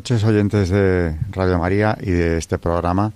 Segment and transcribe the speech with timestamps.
[0.00, 3.12] Noches oyentes de Radio María y de este programa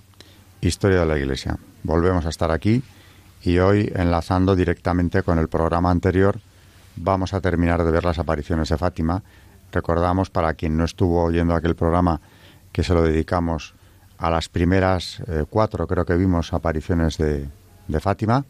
[0.61, 1.57] Historia de la Iglesia.
[1.81, 2.83] Volvemos a estar aquí
[3.41, 6.39] y hoy enlazando directamente con el programa anterior
[6.95, 9.23] vamos a terminar de ver las apariciones de Fátima.
[9.71, 12.21] Recordamos para quien no estuvo oyendo aquel programa
[12.71, 13.73] que se lo dedicamos
[14.19, 17.49] a las primeras eh, cuatro, creo que vimos apariciones de,
[17.87, 18.45] de Fátima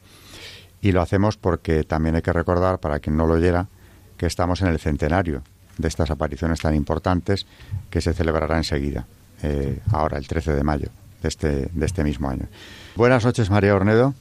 [0.82, 3.70] y lo hacemos porque también hay que recordar, para quien no lo oyera,
[4.18, 5.42] que estamos en el centenario
[5.78, 7.46] de estas apariciones tan importantes
[7.90, 9.06] que se celebrará enseguida,
[9.44, 10.90] eh, ahora el 13 de mayo
[11.22, 12.48] de este, de este mismo año.
[12.96, 14.14] Buenas noches, María Ornedo.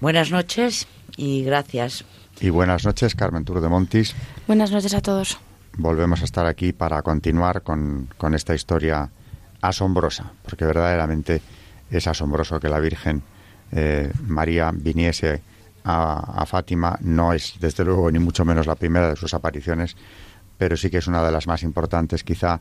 [0.00, 2.04] Buenas noches y gracias.
[2.40, 4.14] Y buenas noches, Carmen Tour de Montis.
[4.46, 5.38] Buenas noches a todos.
[5.76, 9.10] Volvemos a estar aquí para continuar con, con esta historia
[9.60, 11.40] asombrosa, porque verdaderamente
[11.90, 13.22] es asombroso que la Virgen
[13.70, 15.40] eh, María viniese
[15.84, 16.98] a, a, Fátima.
[17.00, 19.96] No es, desde luego, ni mucho menos la primera de sus apariciones,
[20.62, 22.60] pero sí que es una de las más importantes, quizá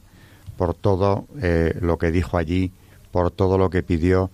[0.58, 2.72] por todo eh, lo que dijo allí,
[3.12, 4.32] por todo lo que pidió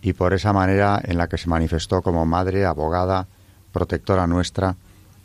[0.00, 3.28] y por esa manera en la que se manifestó como madre, abogada,
[3.72, 4.74] protectora nuestra,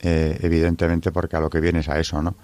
[0.02, 2.36] eh, evidentemente porque a lo que viene es a eso, ¿no?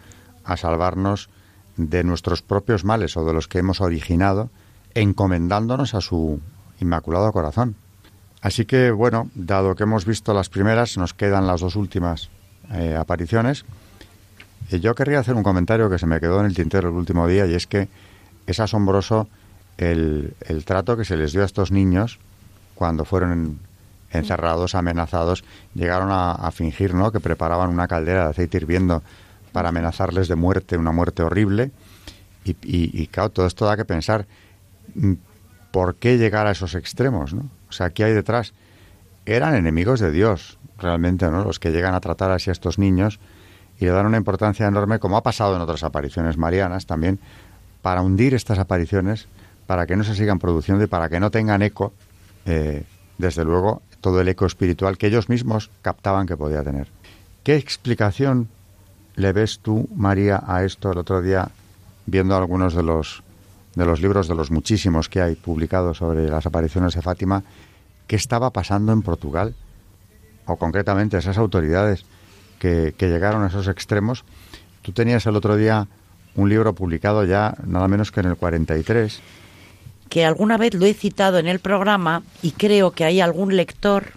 [0.45, 1.29] A salvarnos
[1.75, 4.49] de nuestros propios males o de los que hemos originado,
[4.93, 6.39] encomendándonos a su
[6.79, 7.75] inmaculado corazón.
[8.41, 12.29] Así que, bueno, dado que hemos visto las primeras, nos quedan las dos últimas
[12.71, 13.65] eh, apariciones.
[14.79, 17.45] Yo querría hacer un comentario que se me quedó en el tintero el último día
[17.45, 17.89] y es que
[18.47, 19.27] es asombroso
[19.77, 22.19] el, el trato que se les dio a estos niños
[22.75, 23.59] cuando fueron
[24.11, 25.43] encerrados, amenazados,
[25.73, 27.11] llegaron a, fingir ¿no?
[27.11, 29.03] que preparaban una caldera de aceite hirviendo
[29.51, 31.71] para amenazarles de muerte, una muerte horrible.
[32.43, 34.25] Y, claro, todo esto da que pensar,
[35.71, 37.33] ¿por qué llegar a esos extremos?
[37.33, 37.49] ¿no?
[37.69, 38.53] O sea, ¿qué hay detrás?
[39.25, 41.43] Eran enemigos de Dios, realmente, ¿no?
[41.43, 43.19] Los que llegan a tratar así a estos niños
[43.81, 47.19] y le dan una importancia enorme, como ha pasado en otras apariciones marianas también,
[47.81, 49.27] para hundir estas apariciones,
[49.65, 51.91] para que no se sigan produciendo y para que no tengan eco,
[52.45, 52.83] eh,
[53.17, 56.89] desde luego, todo el eco espiritual que ellos mismos captaban que podía tener.
[57.43, 58.49] ¿Qué explicación
[59.15, 61.49] le ves tú, María, a esto el otro día,
[62.05, 63.23] viendo algunos de los,
[63.73, 67.43] de los libros, de los muchísimos que hay publicados sobre las apariciones de Fátima,
[68.05, 69.55] qué estaba pasando en Portugal?
[70.45, 72.05] O concretamente esas autoridades
[72.61, 74.23] que, llegaron a esos extremos.
[74.83, 75.87] Tú tenías el otro día
[76.35, 79.19] un libro publicado ya nada menos que en el 43.
[80.09, 84.13] Que alguna vez lo he citado en el programa y creo que hay algún lector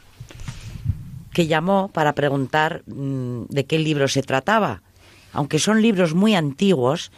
[1.32, 4.82] que llamó para preguntar mmm, de qué libro se trataba.
[5.32, 7.10] Aunque son libros muy antiguos,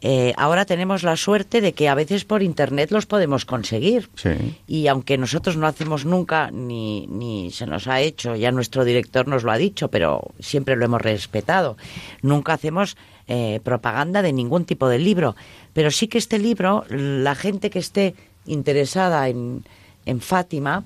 [0.00, 4.08] eh, ahora tenemos la suerte de que a veces por internet los podemos conseguir.
[4.14, 4.30] Sí.
[4.66, 9.26] Y aunque nosotros no hacemos nunca, ni, ni se nos ha hecho, ya nuestro director
[9.26, 11.76] nos lo ha dicho, pero siempre lo hemos respetado,
[12.22, 15.34] nunca hacemos eh, propaganda de ningún tipo de libro.
[15.72, 18.14] Pero sí que este libro, la gente que esté
[18.46, 19.64] interesada en,
[20.06, 20.84] en Fátima,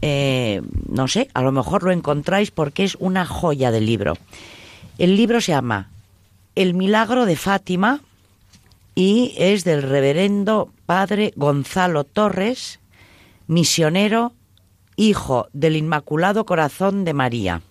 [0.00, 4.16] eh, no sé, a lo mejor lo encontráis porque es una joya del libro.
[4.98, 5.90] El libro se llama
[6.54, 8.00] El milagro de Fátima
[8.94, 12.80] y es del reverendo padre Gonzalo Torres,
[13.46, 14.32] misionero,
[14.96, 17.62] hijo del Inmaculado Corazón de María.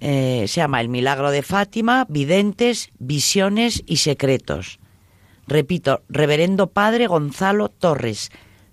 [0.00, 4.78] Eh, se llama El Milagro de Fátima, Videntes, Visiones y Secretos.
[5.46, 8.30] Repito, reverendo padre Gonzalo Torres,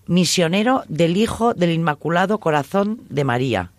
[0.07, 3.71] misionero del Hijo del Inmaculado Corazón de María.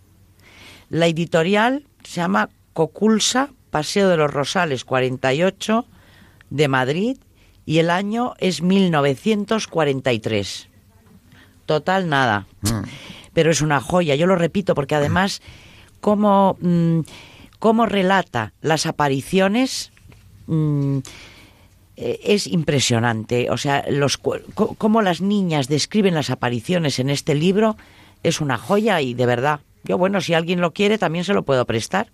[0.89, 5.85] La editorial se llama Coculsa, Paseo de los Rosales 48,
[6.53, 7.17] de Madrid
[7.65, 10.69] y el año es 1943.
[11.65, 12.45] Total nada.
[12.61, 12.83] Mm.
[13.33, 15.41] Pero es una joya, yo lo repito, porque además,
[15.99, 16.99] cómo, mmm,
[17.57, 19.91] cómo relata las apariciones
[20.45, 20.99] mmm,
[21.95, 23.49] es impresionante.
[23.49, 27.77] O sea, los, cómo las niñas describen las apariciones en este libro
[28.21, 29.61] es una joya y de verdad.
[29.83, 32.11] Yo, bueno, si alguien lo quiere, también se lo puedo prestar.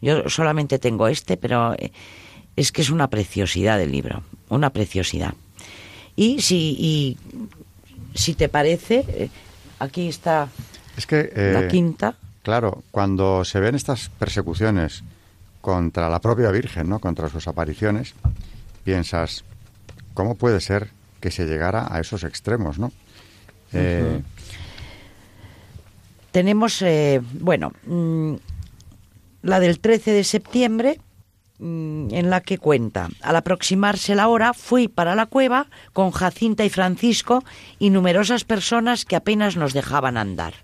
[0.00, 1.74] Yo solamente tengo este, pero
[2.56, 5.34] es que es una preciosidad del libro, una preciosidad.
[6.16, 7.18] Y si, y,
[8.14, 9.30] si te parece,
[9.78, 10.48] aquí está
[10.96, 12.16] es que, eh, la quinta.
[12.42, 15.02] Claro, cuando se ven estas persecuciones
[15.60, 16.98] contra la propia Virgen, ¿no?
[16.98, 18.14] Contra sus apariciones,
[18.84, 19.44] piensas,
[20.12, 20.90] ¿cómo puede ser
[21.20, 22.92] que se llegara a esos extremos, ¿no?
[23.72, 24.20] Eh,
[26.30, 28.34] Tenemos, eh, bueno, mm,
[29.42, 31.00] la del 13 de septiembre,
[31.60, 36.70] en la que cuenta, al aproximarse la hora, fui para la cueva con Jacinta y
[36.70, 37.44] Francisco
[37.78, 40.54] y numerosas personas que apenas nos dejaban andar.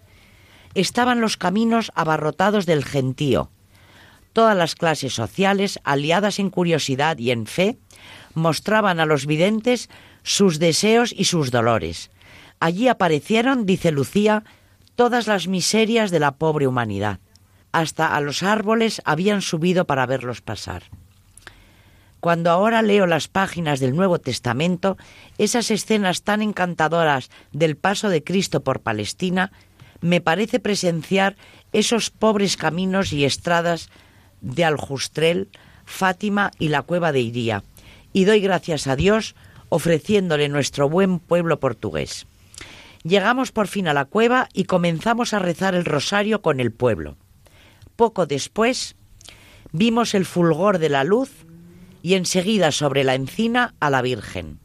[0.74, 3.50] Estaban los caminos abarrotados del gentío.
[4.32, 7.78] Todas las clases sociales, aliadas en curiosidad y en fe,
[8.34, 9.90] mostraban a los videntes
[10.22, 12.10] sus deseos y sus dolores.
[12.60, 14.44] Allí aparecieron, dice Lucía,
[14.94, 17.20] todas las miserias de la pobre humanidad.
[17.72, 20.84] Hasta a los árboles habían subido para verlos pasar.
[22.20, 24.98] Cuando ahora leo las páginas del Nuevo Testamento,
[25.38, 29.52] esas escenas tan encantadoras del paso de Cristo por Palestina,
[30.02, 31.36] me parece presenciar
[31.72, 33.88] esos pobres caminos y estradas
[34.42, 35.48] de Aljustrel,
[35.84, 37.62] Fátima y la cueva de Iría,
[38.12, 39.34] y doy gracias a Dios
[39.70, 42.26] ofreciéndole nuestro buen pueblo portugués.
[43.02, 47.16] Llegamos por fin a la cueva y comenzamos a rezar el rosario con el pueblo.
[48.00, 48.96] Poco después
[49.72, 51.44] vimos el fulgor de la luz
[52.00, 54.58] y enseguida sobre la encina a la Virgen.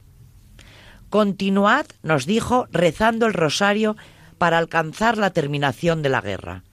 [1.10, 3.98] Continuad, nos dijo, rezando el rosario
[4.38, 6.64] para alcanzar la terminación de la guerra.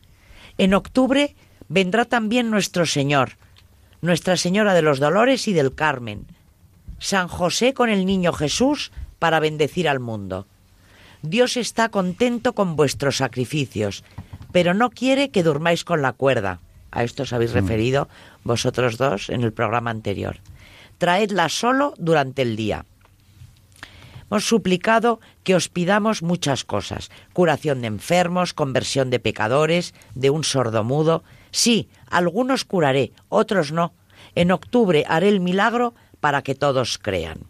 [0.56, 1.34] En octubre
[1.66, 3.38] vendrá también nuestro Señor,
[4.00, 6.28] Nuestra Señora de los Dolores y del Carmen,
[7.00, 10.46] San José con el Niño Jesús para bendecir al mundo.
[11.22, 14.04] Dios está contento con vuestros sacrificios,
[14.52, 16.60] pero no quiere que durmáis con la cuerda.
[16.90, 18.08] A esto os habéis referido
[18.44, 20.38] vosotros dos en el programa anterior.
[20.98, 22.84] Traedla solo durante el día.
[24.30, 27.10] Hemos suplicado que os pidamos muchas cosas.
[27.32, 31.22] Curación de enfermos, conversión de pecadores, de un sordomudo.
[31.50, 33.92] Sí, algunos curaré, otros no.
[34.34, 37.40] En octubre haré el milagro para que todos crean.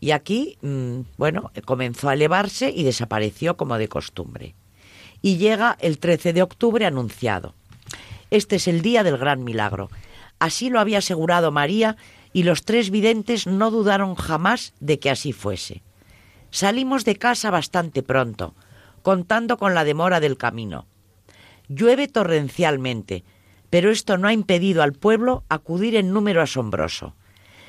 [0.00, 4.54] Y aquí, mm, bueno, comenzó a elevarse y desapareció como de costumbre.
[5.26, 7.52] Y llega el 13 de octubre anunciado.
[8.30, 9.90] Este es el día del gran milagro.
[10.38, 11.96] Así lo había asegurado María
[12.32, 15.82] y los tres videntes no dudaron jamás de que así fuese.
[16.52, 18.54] Salimos de casa bastante pronto,
[19.02, 20.86] contando con la demora del camino.
[21.66, 23.24] Llueve torrencialmente,
[23.68, 27.16] pero esto no ha impedido al pueblo acudir en número asombroso.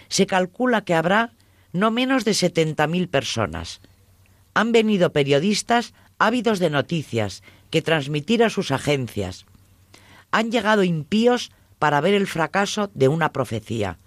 [0.09, 1.31] Se calcula que habrá
[1.73, 3.81] no menos de setenta mil personas.
[4.53, 9.45] Han venido periodistas ávidos de noticias que transmitir a sus agencias.
[10.31, 13.97] Han llegado impíos para ver el fracaso de una profecía.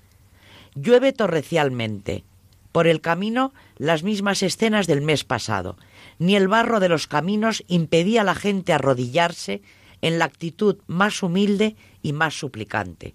[0.75, 2.25] Llueve torrencialmente.
[2.73, 5.77] Por el camino las mismas escenas del mes pasado.
[6.19, 9.63] Ni el barro de los caminos impedía a la gente arrodillarse
[10.03, 13.15] en la actitud más humilde y más suplicante.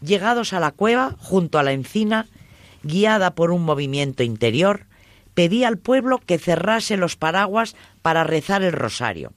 [0.00, 2.26] Llegados a la cueva, junto a la encina,
[2.82, 4.86] guiada por un movimiento interior,
[5.34, 9.32] pedí al pueblo que cerrase los paraguas para rezar el rosario.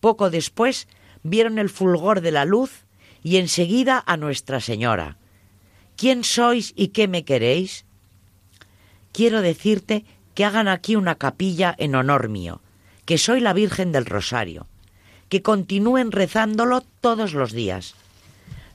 [0.00, 0.86] Poco después
[1.22, 2.84] vieron el fulgor de la luz
[3.22, 5.16] y enseguida a Nuestra Señora.
[5.96, 7.86] ¿Quién sois y qué me queréis?
[9.12, 12.60] Quiero decirte que hagan aquí una capilla en honor mío,
[13.04, 14.68] que soy la Virgen del Rosario,
[15.28, 17.94] que continúen rezándolo todos los días.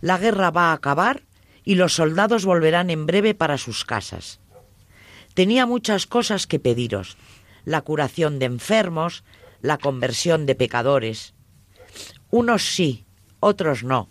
[0.01, 1.21] La guerra va a acabar
[1.63, 4.40] y los soldados volverán en breve para sus casas.
[5.33, 7.17] Tenía muchas cosas que pediros,
[7.65, 9.23] la curación de enfermos,
[9.61, 11.33] la conversión de pecadores.
[12.29, 13.05] Unos sí,
[13.39, 14.09] otros no.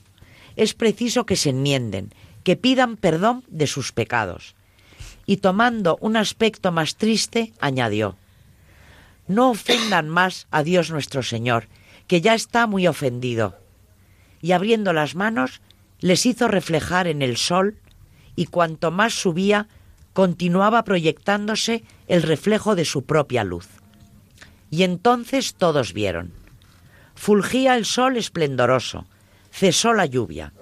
[0.56, 2.12] Es preciso que se enmienden,
[2.44, 4.54] que pidan perdón de sus pecados.
[5.26, 8.16] Y tomando un aspecto más triste, añadió,
[9.28, 11.68] No ofendan más a Dios nuestro Señor,
[12.06, 13.56] que ya está muy ofendido.
[14.42, 15.60] Y abriendo las manos,
[16.00, 17.76] les hizo reflejar en el sol,
[18.34, 19.68] y cuanto más subía,
[20.12, 23.68] continuaba proyectándose el reflejo de su propia luz.
[24.70, 26.32] Y entonces todos vieron.
[27.14, 29.06] Fulgía el sol esplendoroso,
[29.50, 30.52] cesó la lluvia,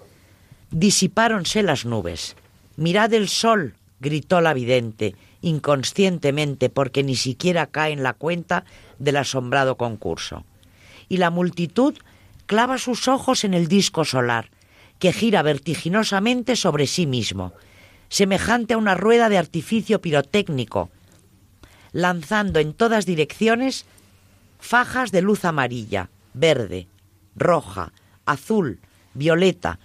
[0.70, 2.36] disipáronse las nubes.
[2.76, 8.64] Mirad el sol, gritó la vidente, inconscientemente, porque ni siquiera cae en la cuenta
[8.98, 10.44] del asombrado concurso.
[11.08, 11.94] Y la multitud
[12.46, 14.50] clava sus ojos en el disco solar,
[14.98, 17.52] que gira vertiginosamente sobre sí mismo,
[18.08, 20.90] semejante a una rueda de artificio pirotécnico,
[21.92, 23.86] lanzando en todas direcciones
[24.58, 26.88] fajas de luz amarilla, verde,
[27.36, 27.92] roja,
[28.26, 28.80] azul,
[29.14, 29.78] violeta,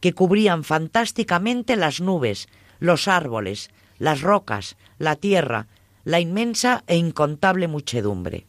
[0.00, 5.66] que cubrían fantásticamente las nubes, los árboles, las rocas, la tierra,
[6.04, 8.46] la inmensa e incontable muchedumbre.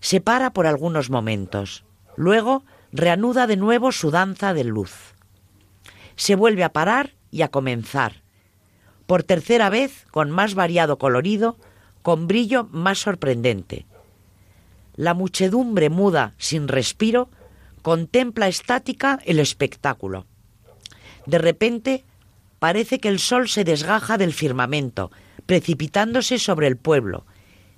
[0.00, 1.84] Se para por algunos momentos.
[2.16, 5.14] Luego reanuda de nuevo su danza de luz.
[6.16, 8.22] se vuelve a parar y a comenzar.
[9.06, 11.56] Por tercera vez, con más variado colorido,
[12.02, 13.86] con brillo más sorprendente.
[14.96, 17.30] La muchedumbre muda, sin respiro,
[17.82, 20.26] contempla estática el espectáculo.
[21.26, 22.04] De repente,
[22.58, 25.10] parece que el sol se desgaja del firmamento,
[25.46, 27.24] precipitándose sobre el pueblo.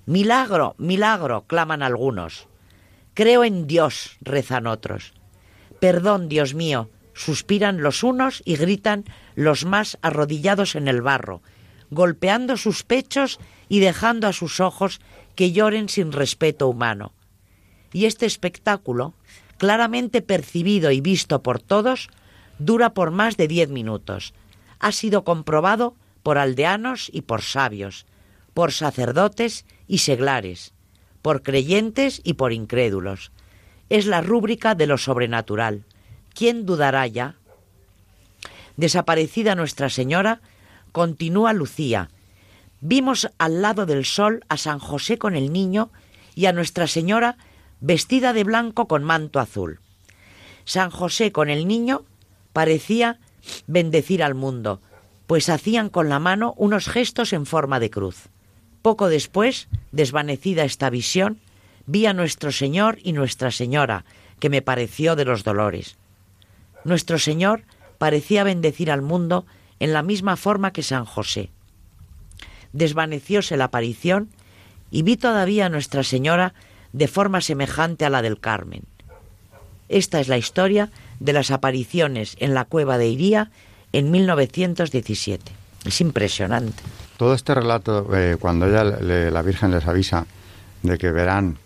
[0.06, 2.48] Milagro, milagro, claman algunos.
[3.14, 5.12] Creo en Dios, rezan otros.
[5.78, 6.88] Perdón, Dios mío,
[7.20, 11.42] suspiran los unos y gritan los más arrodillados en el barro,
[11.90, 15.00] golpeando sus pechos y dejando a sus ojos
[15.34, 17.12] que lloren sin respeto humano.
[17.92, 19.12] Y este espectáculo,
[19.58, 22.08] claramente percibido y visto por todos,
[22.58, 24.32] dura por más de diez minutos.
[24.78, 28.06] Ha sido comprobado por aldeanos y por sabios,
[28.54, 30.72] por sacerdotes y seglares,
[31.20, 33.30] por creyentes y por incrédulos.
[33.90, 35.84] Es la rúbrica de lo sobrenatural.
[36.34, 37.36] ¿Quién dudará ya?
[38.76, 40.40] Desaparecida Nuestra Señora,
[40.92, 42.10] continúa Lucía.
[42.80, 45.90] Vimos al lado del sol a San José con el niño
[46.34, 47.36] y a Nuestra Señora
[47.80, 49.80] vestida de blanco con manto azul.
[50.64, 52.04] San José con el niño
[52.52, 53.18] parecía
[53.66, 54.80] bendecir al mundo,
[55.26, 58.28] pues hacían con la mano unos gestos en forma de cruz.
[58.82, 61.40] Poco después, desvanecida esta visión,
[61.86, 64.04] vi a nuestro Señor y Nuestra Señora,
[64.38, 65.98] que me pareció de los dolores.
[66.84, 67.62] Nuestro Señor
[67.98, 69.46] parecía bendecir al mundo
[69.78, 71.50] en la misma forma que San José.
[72.72, 74.30] Desvanecióse la aparición
[74.90, 76.54] y vi todavía a Nuestra Señora
[76.92, 78.84] de forma semejante a la del Carmen.
[79.88, 83.50] Esta es la historia de las apariciones en la cueva de Iría
[83.92, 85.52] en 1917.
[85.84, 86.82] Es impresionante.
[87.16, 90.26] Todo este relato, eh, cuando ella, la Virgen les avisa
[90.82, 91.58] de que verán,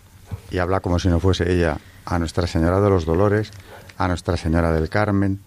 [0.51, 3.51] y habla como si no fuese ella, a Nuestra Señora de los Dolores,
[3.97, 5.41] a Nuestra Señora del Carmen,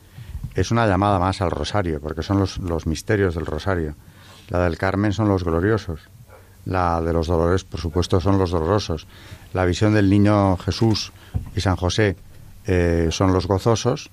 [0.55, 3.95] es una llamada más al rosario, porque son los, los misterios del rosario.
[4.49, 6.00] La del Carmen son los gloriosos,
[6.69, 9.07] la de los dolores, por supuesto, son los dolorosos.
[9.55, 11.12] La visión del niño Jesús
[11.57, 12.17] y San José
[12.67, 14.11] eh, son los gozosos.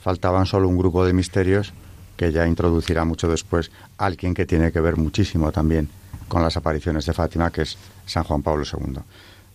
[0.00, 1.74] Faltaban solo un grupo de misterios
[2.16, 5.90] que ya introducirá mucho después alguien que tiene que ver muchísimo también
[6.28, 7.76] con las apariciones de Fátima, que es
[8.06, 9.00] San Juan Pablo II.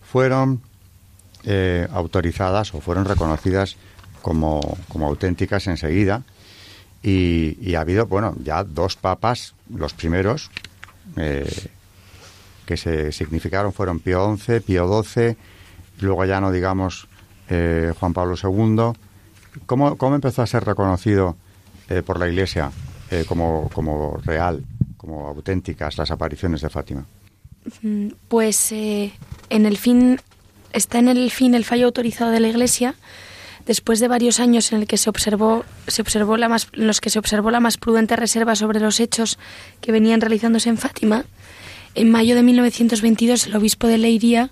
[0.04, 0.62] Fueron
[1.46, 3.78] eh, autorizadas o fueron reconocidas
[4.24, 6.24] como, auténticas enseguida
[7.04, 10.50] y, ha habido, bueno, ya dos papas, los primeros,
[11.18, 11.68] eh,
[12.66, 15.36] que se significaron fueron Pío XI, Pío XII,
[16.00, 17.08] luego ya no digamos
[17.50, 18.94] eh, Juan Pablo II.
[19.66, 21.36] ¿Cómo, ¿Cómo, empezó a ser reconocido
[21.90, 22.72] eh, por la Iglesia
[23.12, 24.64] eh, como, como real,
[24.98, 27.06] como auténticas las apariciones de Fátima?
[27.82, 30.20] Mm, pues en el fin
[30.72, 32.96] está en el fin el fallo autorizado de la Iglesia
[33.66, 37.02] después de varios años en el que se observó se observó la más en los
[37.02, 39.40] que se observó la más prudente reserva sobre los hechos
[39.82, 41.26] que venían realizándose en Fátima
[41.96, 44.50] en mayo de 1922, el obispo de Leiría,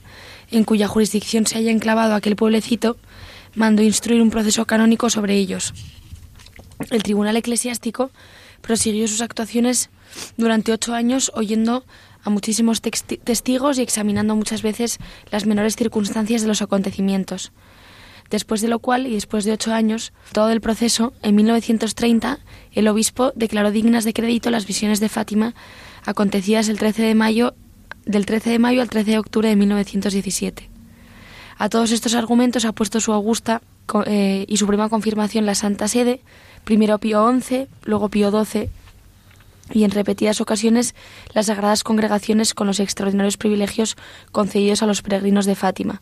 [0.52, 2.98] en cuya jurisdicción se haya enclavado aquel pueblecito,
[3.56, 5.74] mandó instruir un proceso canónico sobre ellos.
[6.92, 8.12] El tribunal eclesiástico
[8.62, 9.90] prosiguió sus actuaciones
[10.38, 11.84] durante ocho años oyendo
[12.24, 15.00] a muchísimos testigos y examinando muchas veces
[15.32, 17.52] las menores circunstancias de los acontecimientos.
[18.32, 22.40] Después de lo cual, y después de ocho años, todo el proceso, en 1930,
[22.72, 25.54] el obispo declaró dignas de crédito las visiones de Fátima
[26.06, 27.54] acontecidas el 13 de mayo,
[28.06, 30.70] del 13 de mayo al 13 de octubre de 1917.
[31.58, 33.62] A todos estos argumentos ha puesto su augusta
[34.06, 36.22] eh, y suprema confirmación la Santa Sede,
[36.64, 38.70] primero Pío XI, luego Pío XII,
[39.74, 40.96] y en repetidas ocasiones
[41.34, 43.98] las sagradas congregaciones con los extraordinarios privilegios
[44.32, 46.02] concedidos a los peregrinos de Fátima.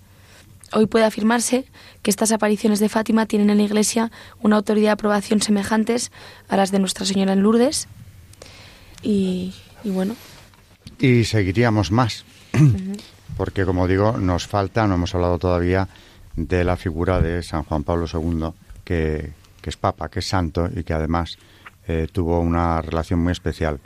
[0.74, 1.66] Hoy puede afirmarse
[2.02, 4.12] que estas apariciones de Fátima tienen en la Iglesia
[4.42, 6.12] una autoridad de aprobación semejantes
[6.48, 7.88] a las de Nuestra Señora en Lourdes
[9.02, 10.16] y, y bueno.
[11.00, 12.26] Y seguiríamos más,
[13.38, 15.88] porque como digo, nos falta, no hemos hablado todavía
[16.36, 18.50] de la figura de San Juan Pablo II,
[18.84, 19.32] que,
[19.64, 21.38] es papa, que es santo y que además
[21.88, 23.80] eh, tuvo una relación muy especial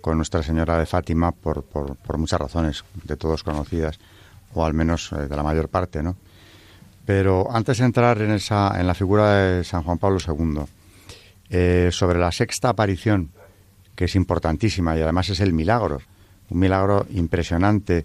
[0.00, 3.98] con Nuestra Señora de Fátima por, por, por muchas razones, de todos conocidas,
[4.54, 6.16] o al menos eh, de la mayor parte, ¿no?
[7.06, 10.64] Pero antes de entrar en, esa, en la figura de San Juan Pablo II,
[11.48, 13.30] eh, sobre la sexta aparición
[13.94, 16.02] que es importantísima y además es el milagro,
[16.50, 18.04] un milagro impresionante,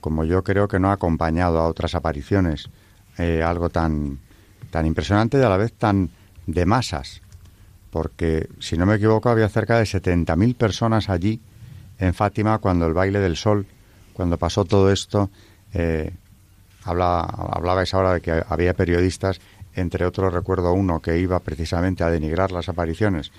[0.00, 2.68] como yo creo que no ha acompañado a otras apariciones,
[3.16, 4.18] eh, algo tan,
[4.70, 6.10] tan impresionante y a la vez tan
[6.46, 7.22] de masas,
[7.90, 11.40] porque si no me equivoco había cerca de 70.000 personas allí
[11.98, 13.66] en Fátima cuando el baile del sol,
[14.12, 15.30] cuando pasó todo esto,
[15.72, 16.12] eh,
[16.84, 19.40] hablabais ahora de que había periodistas,
[19.74, 23.32] entre otros recuerdo uno que iba precisamente a denigrar las apariciones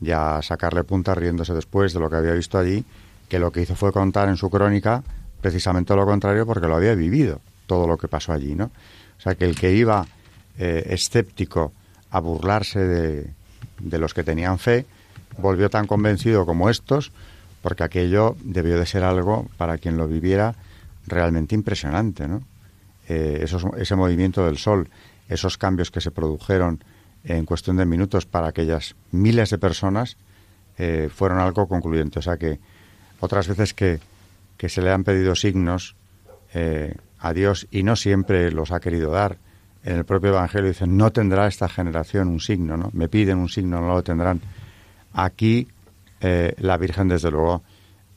[0.00, 2.84] y a sacarle punta riéndose después de lo que había visto allí,
[3.28, 5.02] que lo que hizo fue contar en su crónica
[5.40, 8.64] precisamente lo contrario porque lo había vivido, todo lo que pasó allí, ¿no?
[9.18, 10.06] O sea, que el que iba
[10.58, 11.72] eh, escéptico
[12.10, 13.30] a burlarse de,
[13.78, 14.86] de los que tenían fe,
[15.38, 17.12] volvió tan convencido como estos,
[17.62, 20.54] porque aquello debió de ser algo para quien lo viviera
[21.06, 22.42] realmente impresionante, ¿no?
[23.08, 23.46] Eh,
[23.76, 24.88] ese movimiento del sol,
[25.28, 26.82] esos cambios que se produjeron
[27.24, 30.16] en cuestión de minutos para aquellas miles de personas,
[30.78, 32.18] eh, fueron algo concluyente.
[32.18, 32.58] O sea que
[33.20, 34.00] otras veces que,
[34.56, 35.94] que se le han pedido signos
[36.52, 39.38] eh, a Dios y no siempre los ha querido dar,
[39.84, 42.90] en el propio Evangelio dicen, no tendrá esta generación un signo, ¿no?
[42.92, 44.40] Me piden un signo, no lo tendrán.
[45.12, 45.68] Aquí
[46.20, 47.62] la Virgen, desde luego,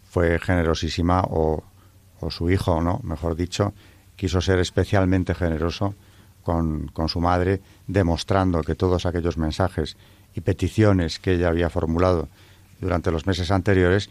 [0.09, 1.63] fue generosísima o,
[2.21, 2.99] o su hijo, ¿no?
[3.03, 3.73] Mejor dicho,
[4.19, 5.95] quiso ser especialmente generoso
[6.43, 9.95] con, con, su madre, demostrando que todos aquellos mensajes
[10.35, 12.27] y peticiones que ella había formulado
[12.81, 14.09] durante los meses anteriores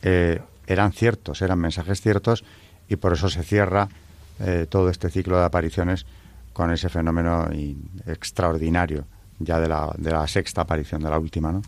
[0.00, 2.44] eh, eran ciertos, eran mensajes ciertos
[2.88, 3.88] y por eso se cierra
[4.40, 6.06] eh, todo este ciclo de apariciones
[6.54, 7.46] con ese fenómeno
[8.06, 9.04] extraordinario
[9.38, 11.60] ya de la, de la sexta aparición, de la última, ¿no?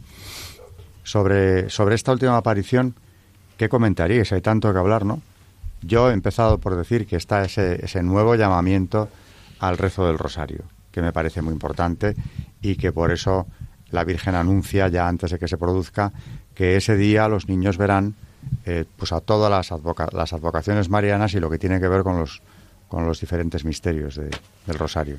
[1.02, 2.94] Sobre, sobre esta última aparición,
[3.58, 4.32] ¿qué comentaríais?
[4.32, 5.20] Hay tanto que hablar, ¿no?
[5.82, 9.08] Yo he empezado por decir que está ese, ese nuevo llamamiento
[9.60, 12.16] al rezo del rosario, que me parece muy importante
[12.60, 13.46] y que por eso
[13.90, 16.12] la Virgen anuncia ya antes de que se produzca
[16.54, 18.14] que ese día los niños verán
[18.66, 19.80] eh, pues a todas las,
[20.12, 22.42] las advocaciones marianas y lo que tiene que ver con los
[22.88, 25.18] con los diferentes misterios del rosario.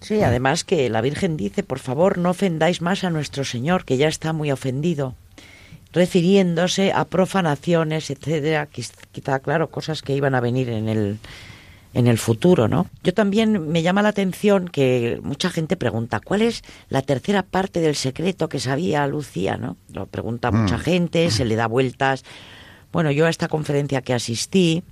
[0.00, 3.96] Sí, además que la Virgen dice, por favor, no ofendáis más a nuestro Señor, que
[3.96, 5.14] ya está muy ofendido,
[5.94, 11.18] refiriéndose a profanaciones, etcétera, quizá, claro, cosas que iban a venir en el,
[11.94, 12.88] en el futuro, ¿no?
[13.04, 17.80] Yo también me llama la atención que mucha gente pregunta, ¿cuál es la tercera parte
[17.80, 19.76] del secreto que sabía Lucía, ¿no?
[19.92, 20.80] Lo pregunta mucha mm.
[20.80, 22.24] gente, se le da vueltas.
[22.92, 24.82] Bueno, yo a esta conferencia que asistí,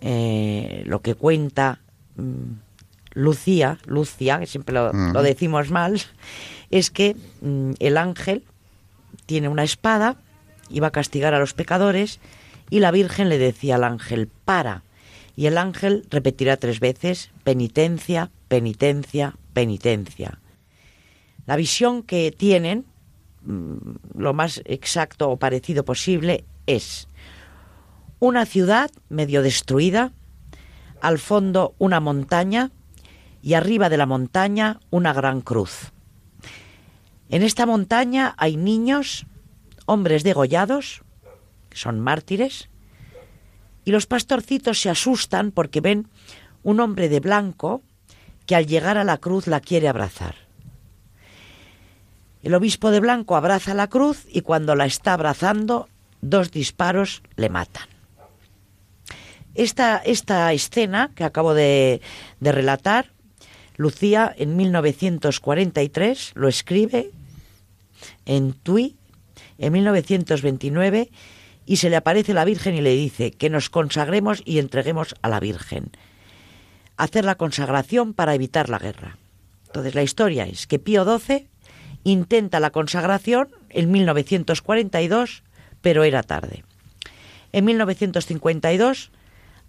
[0.00, 1.80] eh, lo que cuenta
[2.14, 2.52] mm,
[3.14, 6.00] Lucía, Lucia, que siempre lo, decimos mal,
[6.70, 8.44] es que mm, el ángel
[9.26, 10.16] tiene una espada,
[10.70, 12.20] iba a castigar a los pecadores
[12.70, 14.82] y la Virgen le decía al ángel, para.
[15.36, 20.38] Y el ángel repetirá tres veces, penitencia, penitencia, penitencia.
[21.46, 22.86] La visión que tienen,
[23.42, 23.76] mm,
[24.16, 27.08] lo más exacto o parecido posible, es
[28.20, 30.12] una ciudad medio destruida,
[31.00, 32.70] al fondo una montaña
[33.42, 35.93] y arriba de la montaña una gran cruz.
[37.34, 39.26] En esta montaña hay niños,
[39.86, 41.02] hombres degollados,
[41.68, 42.68] que son mártires,
[43.84, 46.06] y los pastorcitos se asustan porque ven
[46.62, 47.82] un hombre de blanco
[48.46, 50.36] que al llegar a la cruz la quiere abrazar.
[52.44, 55.88] El obispo de blanco abraza la cruz y cuando la está abrazando,
[56.20, 57.88] dos disparos le matan.
[59.56, 62.00] Esta, esta escena que acabo de,
[62.38, 63.10] de relatar,
[63.76, 67.10] Lucía en 1943 lo escribe
[68.26, 68.96] en Tui,
[69.58, 71.10] en 1929,
[71.66, 75.28] y se le aparece la Virgen y le dice que nos consagremos y entreguemos a
[75.28, 75.90] la Virgen.
[76.96, 79.16] Hacer la consagración para evitar la guerra.
[79.66, 81.48] Entonces la historia es que Pío XII
[82.04, 85.42] intenta la consagración en 1942,
[85.80, 86.64] pero era tarde.
[87.52, 89.10] En 1952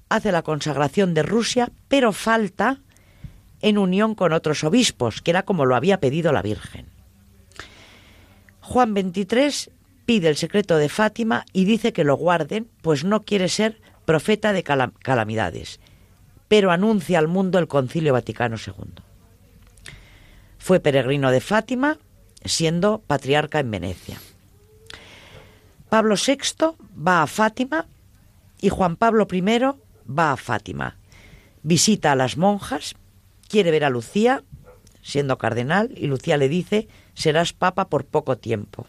[0.10, 2.80] hace la consagración de Rusia, pero falta
[3.62, 6.95] en unión con otros obispos, que era como lo había pedido la Virgen.
[8.66, 9.72] Juan XXIII
[10.08, 14.54] pide el secreto de Fátima y dice que lo guarden, pues no quiere ser profeta
[14.54, 15.80] de calamidades,
[16.48, 19.04] pero anuncia al mundo el Concilio Vaticano II.
[20.58, 22.00] Fue peregrino de Fátima,
[22.44, 24.20] siendo patriarca en Venecia.
[25.90, 27.86] Pablo VI va a Fátima
[28.60, 29.42] y Juan Pablo I
[30.10, 30.98] va a Fátima,
[31.62, 32.96] visita a las monjas,
[33.48, 34.44] quiere ver a Lucía,
[35.06, 38.88] siendo cardenal, y Lucía le dice, serás papa por poco tiempo.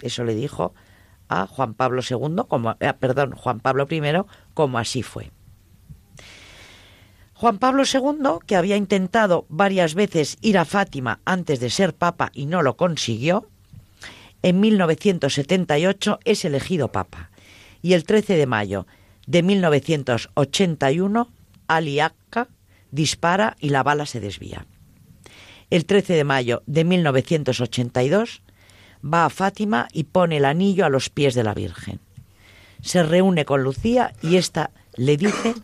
[0.00, 0.72] Eso le dijo
[1.28, 4.00] a Juan Pablo II, como, eh, perdón, Juan Pablo I,
[4.54, 5.30] como así fue.
[7.34, 12.30] Juan Pablo II, que había intentado varias veces ir a Fátima antes de ser papa
[12.32, 13.50] y no lo consiguió,
[14.42, 17.30] en 1978 es elegido papa.
[17.82, 18.86] Y el 13 de mayo
[19.26, 21.28] de 1981,
[21.66, 22.00] Ali
[22.90, 24.64] dispara y la bala se desvía.
[25.70, 28.42] El 13 de mayo de 1982
[29.04, 32.00] va a Fátima y pone el anillo a los pies de la Virgen.
[32.80, 35.54] Se reúne con Lucía y ésta le dice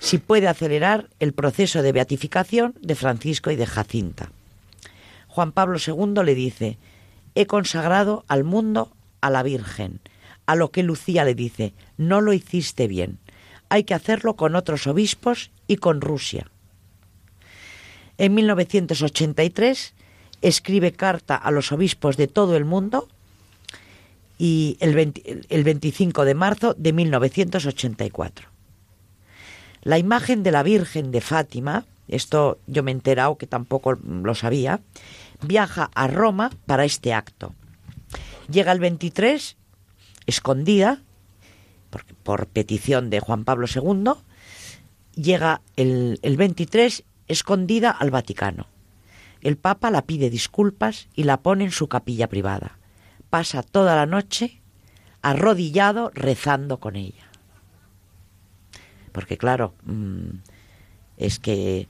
[0.00, 4.32] si puede acelerar el proceso de beatificación de Francisco y de Jacinta.
[5.28, 6.78] Juan Pablo II le dice,
[7.34, 10.00] he consagrado al mundo a la Virgen.
[10.46, 13.18] A lo que Lucía le dice, no lo hiciste bien.
[13.68, 16.50] Hay que hacerlo con otros obispos y con Rusia.
[18.18, 19.94] En 1983
[20.42, 23.08] escribe carta a los obispos de todo el mundo
[24.38, 24.94] y el,
[25.64, 28.48] 25 de marzo de 1984.
[29.82, 34.34] La imagen de la Virgen de Fátima, esto yo me he enterado que tampoco lo
[34.34, 34.80] sabía,
[35.42, 37.54] viaja a Roma para este acto.
[38.50, 39.56] Llega el 23,
[40.26, 41.00] escondida,
[41.90, 44.12] por, por petición de Juan Pablo II,
[45.14, 48.66] llega el, el 23 escondida al Vaticano.
[49.40, 52.78] El Papa la pide disculpas y la pone en su capilla privada.
[53.30, 54.60] Pasa toda la noche
[55.22, 57.24] arrodillado rezando con ella.
[59.12, 60.28] Porque claro, mm,
[61.18, 61.88] es que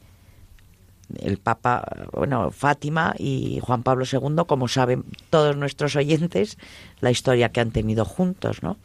[1.18, 6.58] el Papa, bueno, Fátima y Juan Pablo II, como saben todos nuestros oyentes,
[7.00, 8.76] la historia que han tenido juntos, ¿no?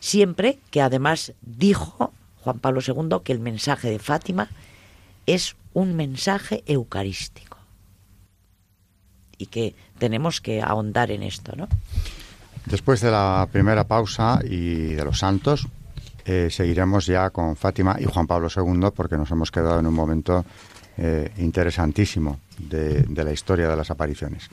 [0.00, 4.48] Siempre que además dijo Juan Pablo II que el mensaje de Fátima
[5.26, 7.58] es un mensaje eucarístico
[9.38, 11.68] y que tenemos que ahondar en esto, ¿no?
[12.66, 15.66] Después de la primera pausa y de los santos,
[16.24, 19.94] eh, seguiremos ya con Fátima y Juan Pablo II porque nos hemos quedado en un
[19.94, 20.44] momento
[20.98, 24.50] eh, interesantísimo de, de la historia de las apariciones.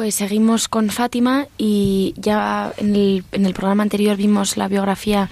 [0.00, 5.28] Pues seguimos con Fátima y ya en el, en el programa anterior vimos la biografía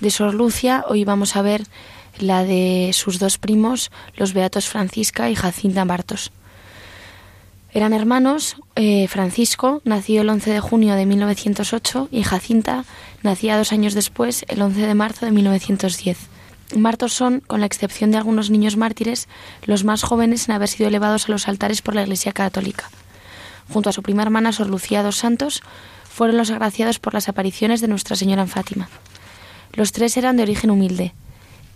[0.00, 1.64] de Sor Lucia, hoy vamos a ver
[2.18, 6.32] la de sus dos primos, los beatos Francisca y Jacinta Bartos.
[7.74, 12.86] Eran hermanos, eh, Francisco nació el 11 de junio de 1908 y Jacinta
[13.22, 16.16] nacía dos años después, el 11 de marzo de 1910.
[16.74, 19.28] Martos son, con la excepción de algunos niños mártires,
[19.66, 22.88] los más jóvenes en haber sido elevados a los altares por la Iglesia Católica
[23.68, 25.62] junto a su prima hermana Sor Lucía dos Santos,
[26.08, 28.88] fueron los agraciados por las apariciones de Nuestra Señora en Fátima.
[29.72, 31.12] Los tres eran de origen humilde,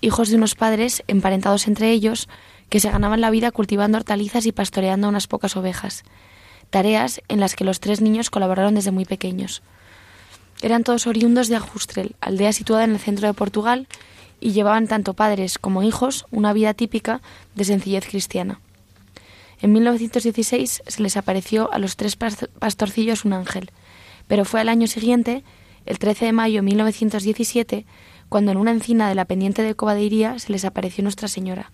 [0.01, 2.29] hijos de unos padres emparentados entre ellos
[2.71, 6.05] que se ganaban la vida cultivando hortalizas y pastoreando unas pocas ovejas,
[6.71, 9.63] tareas en las que los tres niños colaboraron desde muy pequeños.
[10.63, 13.89] Eran todos oriundos de Ajustrel, aldea situada en el centro de Portugal,
[14.41, 17.21] y llevaban tanto padres como hijos una vida típica
[17.55, 18.61] de sencillez cristiana.
[19.63, 23.71] En 1916 se les apareció a los tres pastorcillos un ángel,
[24.27, 25.45] pero fue al año siguiente,
[25.85, 27.87] el 13 de mayo de 1917,
[28.31, 31.73] cuando en una encina de la pendiente de Cobadeiría se les apareció Nuestra Señora.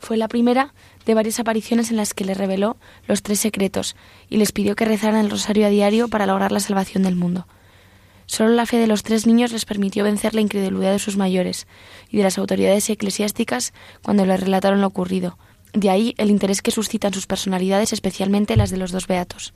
[0.00, 0.74] Fue la primera
[1.06, 3.94] de varias apariciones en las que les reveló los tres secretos
[4.28, 7.46] y les pidió que rezaran el rosario a diario para lograr la salvación del mundo.
[8.26, 11.66] Solo la fe de los tres niños les permitió vencer la incredulidad de sus mayores
[12.10, 13.72] y de las autoridades eclesiásticas
[14.02, 15.38] cuando les relataron lo ocurrido,
[15.74, 19.54] De ahí el interés que suscitan sus personalidades, especialmente las de los dos beatos.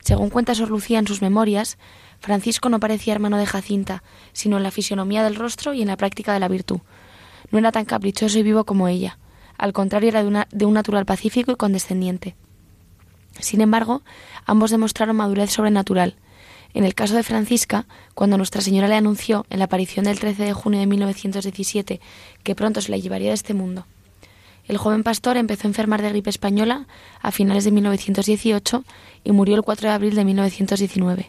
[0.00, 1.76] Según cuenta Sor Lucía en sus memorias,
[2.20, 5.96] Francisco no parecía hermano de Jacinta, sino en la fisionomía del rostro y en la
[5.96, 6.78] práctica de la virtud.
[7.50, 9.18] No era tan caprichoso y vivo como ella.
[9.58, 12.36] Al contrario, era de, un natural pacífico y condescendiente.
[13.40, 14.02] Sin embargo,
[14.46, 16.14] ambos demostraron madurez sobrenatural.
[16.74, 20.44] En el caso de Francisca, cuando Nuestra Señora le anunció en la aparición del 13
[20.44, 22.00] de junio de 1917
[22.44, 23.84] que pronto se la llevaría de este mundo,
[24.70, 26.86] el joven pastor empezó a enfermar de gripe española
[27.20, 28.84] a finales de 1918
[29.24, 31.28] y murió el 4 de abril de 1919.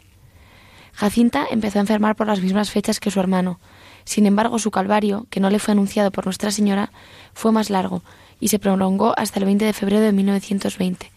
[0.93, 3.60] Jacinta empezó a enfermar por las mismas fechas que su hermano.
[4.04, 6.91] Sin embargo, su calvario, que no le fue anunciado por Nuestra Señora,
[7.34, 8.04] fue más largo
[8.39, 11.12] y se prolongó hasta el 20 de febrero de 1920.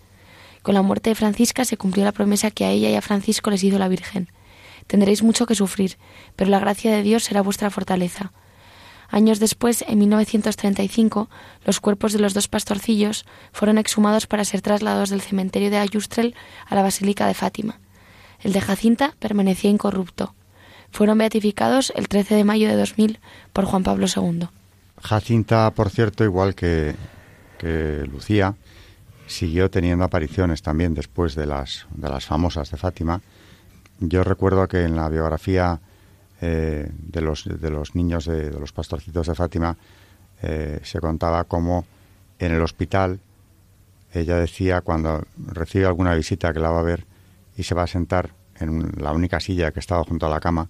[0.62, 3.50] Con la muerte de Francisca se cumplió la promesa que a ella y a Francisco
[3.50, 4.30] les hizo la Virgen.
[4.86, 5.98] Tendréis mucho que sufrir,
[6.36, 8.32] pero la gracia de Dios será vuestra fortaleza.
[9.14, 11.30] Años después, en 1935,
[11.64, 16.34] los cuerpos de los dos pastorcillos fueron exhumados para ser trasladados del cementerio de Ayustrel
[16.66, 17.78] a la Basílica de Fátima.
[18.42, 20.34] El de Jacinta permanecía incorrupto.
[20.90, 23.20] Fueron beatificados el 13 de mayo de 2000
[23.52, 24.48] por Juan Pablo II.
[25.00, 26.96] Jacinta, por cierto, igual que,
[27.58, 28.56] que Lucía,
[29.28, 33.20] siguió teniendo apariciones también después de las, de las famosas de Fátima.
[34.00, 35.78] Yo recuerdo que en la biografía
[36.46, 39.78] eh, de, los, de los niños de, los pastorcitos de Fátima
[40.42, 41.86] eh, se contaba cómo
[42.38, 43.18] en el hospital
[44.12, 47.06] ella decía cuando recibe alguna visita que la va a ver
[47.56, 50.68] y se va a sentar en la única silla que estaba junto a la cama,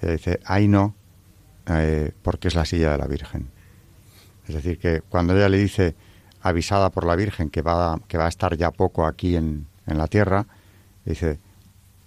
[0.00, 0.94] dice, ay no,
[1.66, 3.48] eh, porque es la silla de la Virgen.
[4.48, 5.94] Es decir, que cuando ella le dice,
[6.40, 9.98] avisada por la Virgen, que va, que va a estar ya poco aquí en, en
[9.98, 10.46] la tierra,
[11.04, 11.38] dice,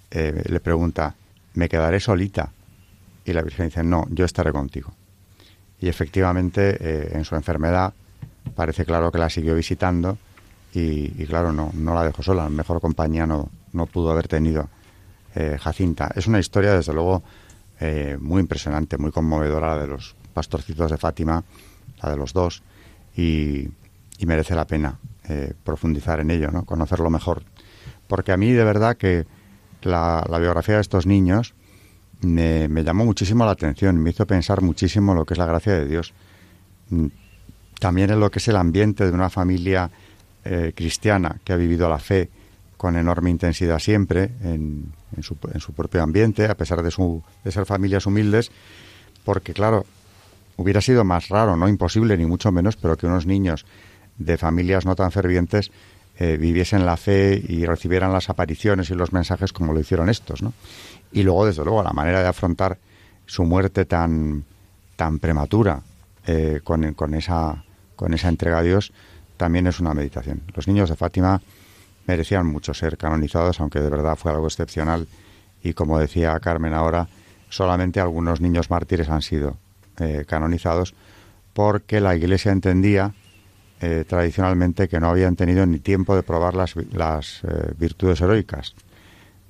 [0.10, 1.13] le pregunta,
[1.53, 2.53] ¿me quedaré solita?
[3.27, 4.93] Y la Virgen dice, no, yo estaré contigo.
[5.81, 7.93] Y efectivamente, eh, en su enfermedad,
[8.55, 10.17] parece claro que la siguió visitando
[10.73, 12.47] y, claro, no, no la dejó sola.
[12.49, 14.69] Mejor compañía no, no pudo haber tenido
[15.35, 16.09] eh, Jacinta.
[16.15, 17.21] Es una historia, desde luego,
[17.81, 21.43] eh, muy impresionante, muy conmovedora, la de los pastorcitos de Fátima,
[22.01, 22.63] la de los dos,
[23.15, 23.67] y,
[24.25, 24.99] merece la pena
[25.63, 26.63] profundizar en ello, ¿no?
[26.63, 27.43] conocerlo mejor.
[28.07, 29.25] Porque a mí, de verdad, que
[29.81, 31.53] la, la biografía de estos niños
[32.21, 35.88] me, llamó muchísimo la atención, me hizo pensar muchísimo lo que es la gracia de
[35.88, 36.13] Dios.
[36.89, 37.08] Mm,
[37.80, 39.89] también en lo que es el ambiente de una familia
[40.45, 42.30] eh, cristiana que ha vivido la fe
[42.77, 45.36] con enorme intensidad siempre en, su,
[45.73, 48.51] propio ambiente, a pesar de, su, ser familias humildes,
[49.25, 49.86] porque claro,
[50.58, 53.65] hubiera sido más raro, no imposible ni mucho menos, pero que unos niños
[54.17, 55.71] de familias no tan fervientes
[56.19, 60.41] eh, viviesen la fe y recibieran las apariciones y los mensajes como lo hicieron estos,
[60.41, 60.53] ¿no?
[61.12, 62.78] Y luego, desde luego, la manera de afrontar
[63.26, 64.43] su muerte tan,
[64.96, 65.82] tan prematura
[66.26, 67.63] eh, con, con, esa,
[67.96, 68.91] con esa entrega a Dios
[69.38, 70.41] también es una meditación.
[70.56, 71.41] Los niños de Fátima
[72.08, 75.08] merecían mucho ser canonizados, aunque de verdad fue algo excepcional.
[75.62, 77.08] Y como decía Carmen ahora,
[77.50, 79.58] solamente algunos niños mártires han sido
[80.00, 80.96] eh, canonizados
[81.54, 83.13] porque la Iglesia entendía
[83.82, 87.41] eh, tradicionalmente que no habían tenido ni tiempo de probar las, las
[87.78, 88.74] virtudes heroicas.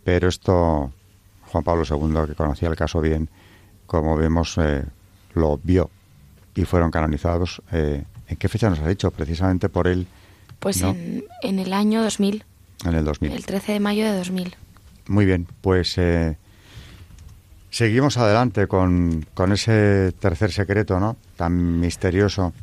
[0.04, 0.91] Pero esto
[1.51, 3.29] Juan Pablo II, que conocía el caso bien,
[3.86, 4.83] como vemos, eh,
[5.33, 5.89] lo vio
[6.55, 7.62] y fueron canonizados.
[7.71, 9.12] Eh, ¿En qué fecha nos ha dicho?
[9.12, 10.07] Precisamente por él.
[10.60, 12.43] Pues en, el año 2000.
[12.86, 13.31] En el 2000.
[13.31, 14.55] El 13 de mayo de 2000.
[15.07, 16.38] Muy bien, pues eh,
[17.69, 21.15] seguimos adelante con, con ese tercer secreto, ¿no?
[21.38, 22.53] Tan misterioso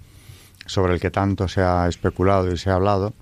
[0.67, 3.15] sobre el que tanto se ha especulado y se ha hablado,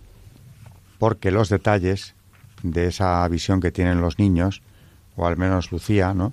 [0.99, 2.15] porque los detalles
[2.63, 4.63] de esa visión que tienen los niños
[5.17, 6.33] o al menos Lucía, ¿no?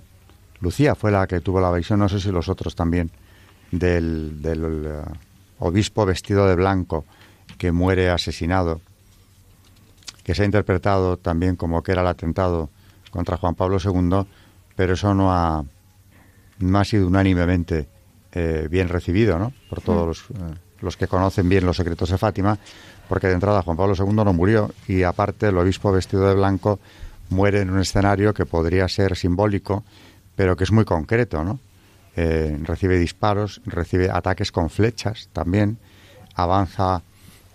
[0.60, 3.10] Lucía fue la que tuvo la visión, no sé si los otros también,
[3.70, 5.02] del, del eh,
[5.58, 7.04] obispo vestido de blanco
[7.58, 8.80] que muere asesinado,
[10.22, 12.68] que se ha interpretado también como que era el atentado
[13.10, 14.26] contra Juan Pablo II,
[14.76, 15.64] pero eso no ha,
[16.58, 17.88] no ha sido unánimemente
[18.32, 19.52] eh, bien recibido, ¿no?
[19.68, 22.58] Por todos los, eh, los que conocen bien los secretos de Fátima,
[23.08, 26.78] porque de entrada Juan Pablo II no murió y aparte el obispo vestido de blanco
[27.30, 29.84] muere en un escenario que podría ser simbólico,
[30.36, 31.58] pero que es muy concreto, ¿no?
[32.16, 35.78] Eh, recibe disparos, recibe ataques con flechas también,
[36.34, 37.02] avanza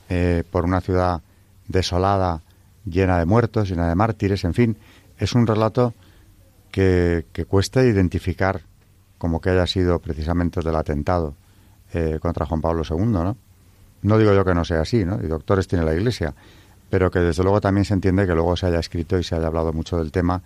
[0.10, 1.22] eh, por una ciudad
[1.68, 2.42] desolada,
[2.86, 4.78] llena de muertos, llena de mártires, en fin,
[5.18, 5.94] es un relato
[6.72, 8.62] que, cuesta identificar
[9.18, 11.36] como que haya sido precisamente del atentado
[11.94, 13.38] eh, contra Juan Pablo II, ¿no?
[14.02, 15.20] No digo yo que no sea así, ¿no?
[15.24, 16.34] Y doctores tiene la Iglesia,
[16.96, 19.48] pero que desde luego también se entiende que luego se haya escrito y se haya
[19.48, 20.42] hablado mucho del tema.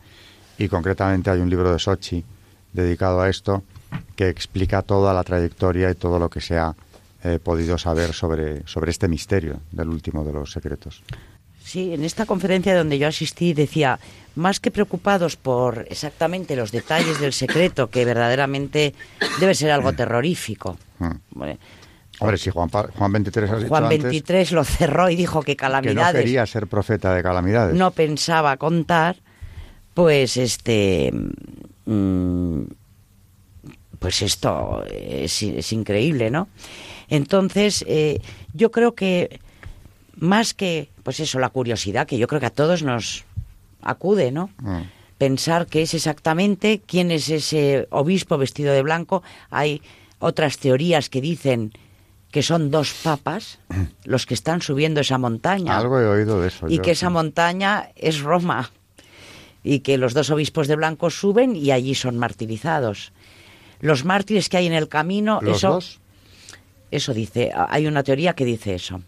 [0.58, 2.26] Y concretamente hay un libro de Sochi
[2.74, 3.62] dedicado a esto
[4.16, 6.74] que explica toda la trayectoria y todo lo que se ha
[7.24, 11.04] eh, podido saber sobre, sobre este misterio del último de los secretos.
[11.64, 14.00] Sí, en esta conferencia donde yo asistí decía,
[14.34, 18.96] más que preocupados por exactamente los detalles del secreto, que verdaderamente
[19.40, 20.80] debe ser algo terrorífico.
[20.98, 21.12] Mm.
[22.20, 26.12] Hombre, si Juan, Juan 23 has Juan 23 lo cerró y dijo que calamidades.
[26.12, 27.76] Que no quería ser profeta de calamidades.
[27.76, 29.18] No pensaba contar,
[29.94, 31.12] pues este.
[31.86, 32.64] Mm,
[34.00, 36.48] pues esto es, increíble, ¿no?
[37.10, 38.22] Entonces, eh,
[38.54, 39.40] yo creo que
[40.16, 43.26] más que, pues eso, la curiosidad, que yo creo que a todos nos
[43.82, 44.50] acude, ¿no?
[44.60, 44.82] Mm.
[45.18, 49.22] Pensar qué es exactamente quién es ese obispo vestido de blanco.
[49.50, 49.82] Hay
[50.20, 51.74] otras teorías que dicen
[52.32, 53.60] que son dos papas
[54.04, 55.78] los que están subiendo esa montaña.
[55.78, 56.68] Algo he oído de eso.
[56.70, 58.72] Y que esa montaña es Roma.
[59.64, 63.12] Y que los dos obispos de blanco suben y allí son martirizados.
[63.82, 66.00] Los mártires que hay en el camino, ¿Los eso, dos?
[66.92, 69.02] eso dice, hay una teoría que dice eso.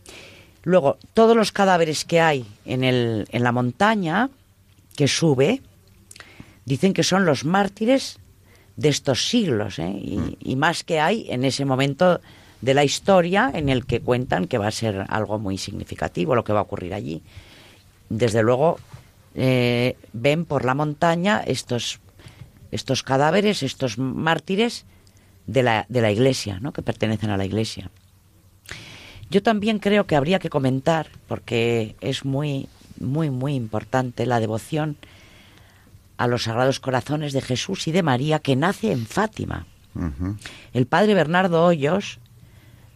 [0.63, 4.29] Luego, todos los cadáveres que hay en, el, en la montaña
[4.95, 5.61] que sube,
[6.65, 8.19] dicen que son los mártires
[8.77, 9.89] de estos siglos, ¿eh?
[9.89, 10.35] y, Mm.
[10.39, 12.19] y más que hay en ese momento
[12.61, 16.43] de la historia en el que cuentan que va a ser algo muy significativo lo
[16.43, 17.21] que va a ocurrir allí.
[18.09, 18.77] Desde luego,
[19.35, 21.99] eh, ven por la montaña estos,
[22.71, 24.85] estos cadáveres, estos mártires
[25.47, 26.73] de la, de la iglesia, ¿no?
[26.73, 27.89] que pertenecen a la iglesia.
[29.29, 32.67] Yo también creo que habría que comentar, porque es muy,
[32.99, 34.97] muy, muy importante la devoción
[36.17, 39.65] a los Sagrados Corazones de Jesús y de María que nace en Fátima.
[40.73, 42.19] El padre Bernardo Hoyos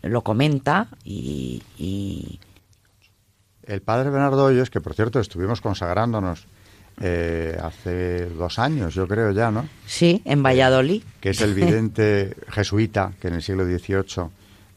[0.06, 2.40] lo comenta y, y-
[3.64, 6.46] El padre Bernardo Hoyos, que por cierto estuvimos consagrándonos
[7.02, 9.68] eh, hace dos años, yo creo ya, ¿no?
[9.86, 11.04] sí, en Valladolid.
[11.20, 14.30] Que es el vidente jesuita, que en el siglo XVIII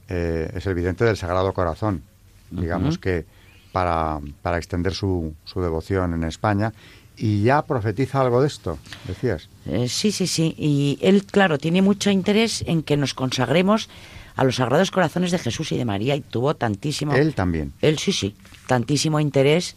[0.08, 2.02] eh, es el vidente del Sagrado Corazón.
[2.50, 3.26] Digamos que
[3.72, 6.72] para, para extender su, su devoción en España.
[7.20, 9.48] Y ya profetiza algo de esto, decías.
[9.66, 10.54] Eh, sí, sí, sí.
[10.56, 13.88] Y él, claro, tiene mucho interés en que nos consagremos
[14.38, 17.12] a los Sagrados Corazones de Jesús y de María y tuvo tantísimo...
[17.12, 17.72] Él también.
[17.80, 18.36] Él sí, sí,
[18.68, 19.74] tantísimo interés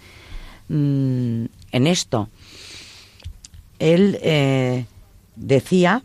[0.69, 2.29] mm, en esto.
[3.79, 4.85] Él eh,
[5.35, 6.03] decía,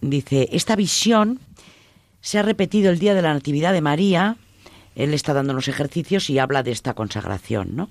[0.00, 1.38] dice, esta visión
[2.20, 4.38] se ha repetido el día de la Natividad de María,
[4.96, 7.90] él está dando unos ejercicios y habla de esta consagración, ¿no?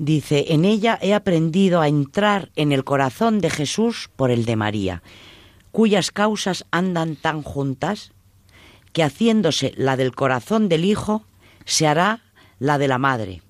[0.00, 4.56] Dice, en ella he aprendido a entrar en el corazón de Jesús por el de
[4.56, 5.02] María,
[5.70, 8.10] cuyas causas andan tan juntas
[8.96, 11.22] que haciéndose la del corazón del Hijo,
[11.66, 12.22] se hará
[12.58, 13.42] la de la Madre.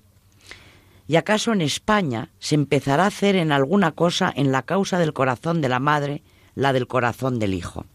[1.07, 5.13] ¿Y acaso en España se empezará a hacer en alguna cosa en la causa del
[5.13, 6.21] corazón de la Madre,
[6.53, 7.85] la del corazón del Hijo?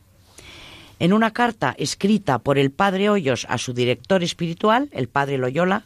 [0.99, 5.85] En una carta escrita por el padre Hoyos a su director espiritual, el padre Loyola,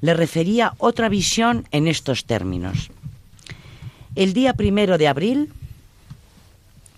[0.00, 2.92] le refería otra visión en estos términos.
[4.14, 5.52] El día primero de abril,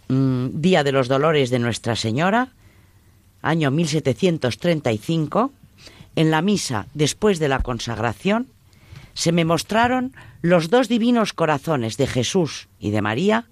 [0.09, 2.53] mm, día de los dolores de Nuestra Señora,
[3.47, 5.53] año 1735,
[6.17, 8.49] en la misa después de la consagración,
[9.15, 13.47] se me mostraron los dos divinos corazones de Jesús y de María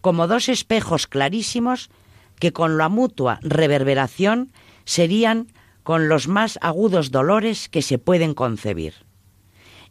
[0.00, 1.90] como dos espejos clarísimos
[2.38, 4.50] que con la mutua reverberación
[4.84, 5.52] serían
[5.82, 8.94] con los más agudos dolores que se pueden concebir.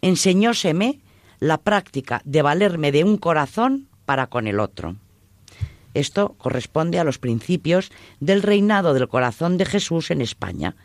[0.02, 1.00] Enseñóseme
[1.40, 4.96] la práctica de valerme de un corazón para con el otro.
[5.94, 10.76] Esto corresponde a los principios del reinado del corazón de Jesús en España,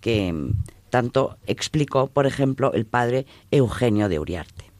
[0.00, 0.52] que mm,
[0.90, 4.70] tanto explicó, por ejemplo, el padre Eugenio de Uriarte.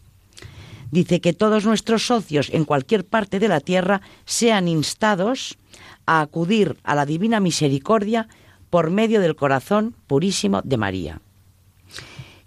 [0.91, 5.57] Dice que todos nuestros socios en cualquier parte de la tierra sean instados
[6.05, 8.29] a acudir a la divina misericordia
[8.69, 11.21] por medio del corazón purísimo de María.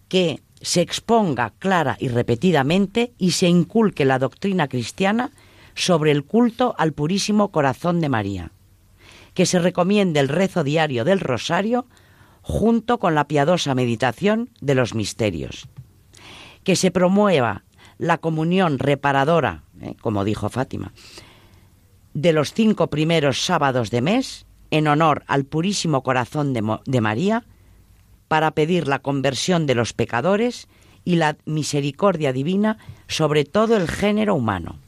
[0.10, 5.32] Que se exponga clara y repetidamente y se inculque la doctrina cristiana
[5.76, 8.52] sobre el culto al purísimo corazón de María.
[9.34, 11.86] Que se recomiende el rezo diario del rosario
[12.42, 15.68] junto con la piadosa meditación de los misterios.
[16.64, 17.64] Que se promueva
[17.98, 19.96] la comunión reparadora, ¿eh?
[20.02, 20.94] como dijo Fátima,
[22.14, 27.46] de los cinco primeros sábados de mes en honor al purísimo corazón de, María
[28.28, 30.68] para pedir la conversión de los pecadores
[31.04, 34.80] y la misericordia divina sobre todo el género humano.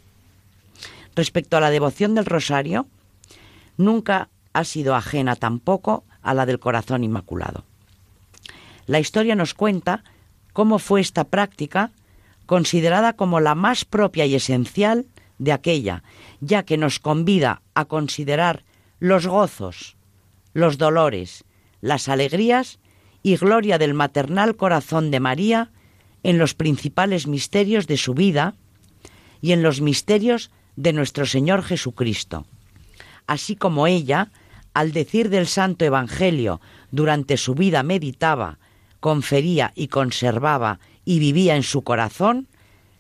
[1.17, 2.85] Respecto a la devoción del rosario,
[3.75, 7.65] nunca ha sido ajena tampoco a la del corazón inmaculado.
[8.85, 10.03] La historia nos cuenta
[10.53, 11.89] cómo fue esta práctica
[12.45, 15.07] considerada como la más propia y esencial
[15.39, 16.03] de aquella,
[16.39, 18.63] ya que nos convida a considerar
[18.99, 19.97] los gozos,
[20.53, 21.45] los dolores,
[21.81, 22.77] las alegrías
[23.23, 25.71] y gloria del maternal corazón de María
[26.21, 28.53] en los principales misterios de su vida
[29.41, 32.45] y en los misterios de nuestro Señor Jesucristo,
[33.25, 34.31] así como ella,
[34.73, 36.61] al decir del Santo Evangelio,
[36.91, 38.59] durante su vida meditaba,
[39.01, 42.47] confería y conservaba y vivía en su corazón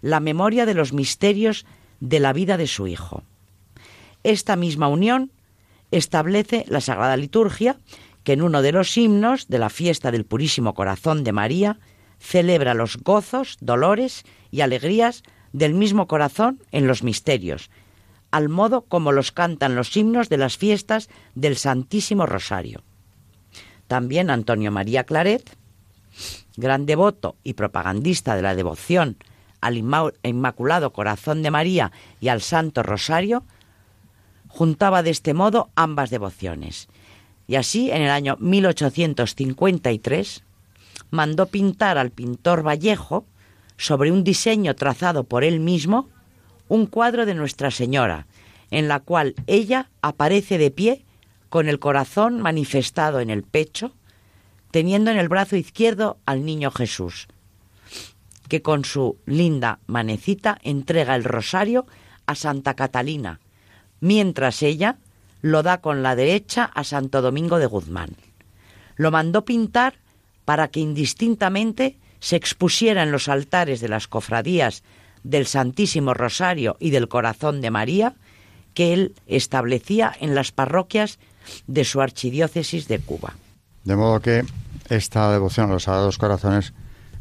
[0.01, 1.65] la memoria de los misterios
[1.99, 3.23] de la vida de su Hijo.
[4.23, 5.31] Esta misma unión
[5.91, 7.77] establece la Sagrada Liturgia,
[8.23, 11.79] que en uno de los himnos de la fiesta del Purísimo Corazón de María
[12.19, 15.23] celebra los gozos, dolores y alegrías
[15.57, 17.69] del mismo corazón en los misterios,
[18.29, 22.83] al modo como los cantan los himnos de las fiestas del Santísimo Rosario.
[23.87, 25.57] También Antonio María Claret,
[26.57, 29.17] gran devoto y propagandista de la devoción
[29.61, 29.77] al
[30.23, 33.43] Inmaculado Corazón de María y al Santo Rosario,
[34.47, 36.87] juntaba de este modo ambas devociones.
[37.47, 40.43] Y así, en el año 1853,
[41.09, 43.25] mandó pintar al pintor Vallejo,
[43.77, 46.09] sobre un diseño trazado por él mismo,
[46.67, 48.27] un cuadro de Nuestra Señora,
[48.71, 51.05] en la cual ella aparece de pie
[51.49, 53.93] con el corazón manifestado en el pecho,
[54.71, 57.27] teniendo en el brazo izquierdo al niño Jesús,
[58.49, 61.85] que con su linda manecita entrega el rosario
[62.25, 63.39] a Santa Catalina,
[64.01, 64.97] mientras ella
[65.41, 68.15] lo da con la derecha a Santo Domingo de Guzmán.
[68.95, 69.95] Lo mandó pintar
[70.43, 74.83] para que indistintamente se expusiera en los altares de las cofradías
[75.23, 78.15] del Santísimo Rosario y del Corazón de María
[78.73, 81.19] que él establecía en las parroquias
[81.65, 83.33] de su archidiócesis de Cuba.
[83.83, 84.45] De modo que
[84.89, 86.73] esta devoción a los Sagrados Corazones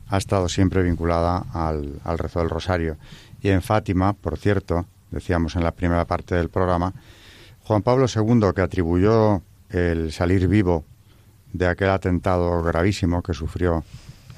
[0.08, 2.96] ha estado siempre vinculada al, al rezo del Rosario.
[3.40, 6.92] Y en Fátima, por cierto, decíamos en la primera parte del programa,
[7.64, 10.84] Juan Pablo II, que atribuyó el salir vivo
[11.52, 13.84] de aquel atentado gravísimo que sufrió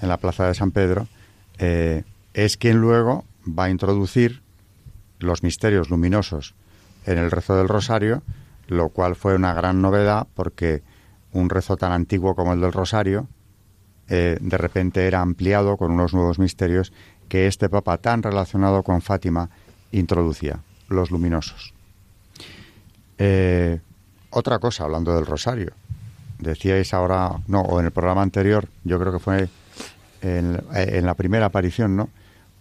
[0.00, 1.06] en la Plaza de San Pedro,
[1.58, 4.42] eh, es quien luego va a introducir
[5.18, 6.54] los misterios luminosos
[7.06, 8.22] en el rezo del rosario,
[8.68, 10.82] lo cual fue una gran novedad porque
[11.32, 13.28] un rezo tan antiguo como el del rosario
[14.08, 16.92] eh, de repente era ampliado con unos nuevos misterios
[17.28, 19.50] que este papa tan relacionado con Fátima
[19.92, 21.74] introducía, los luminosos.
[23.18, 23.80] Eh,
[24.30, 25.72] otra cosa, hablando del rosario,
[26.38, 29.48] decíais ahora, no, o en el programa anterior, yo creo que fue
[30.22, 32.08] en, en, la primera aparición, ¿no?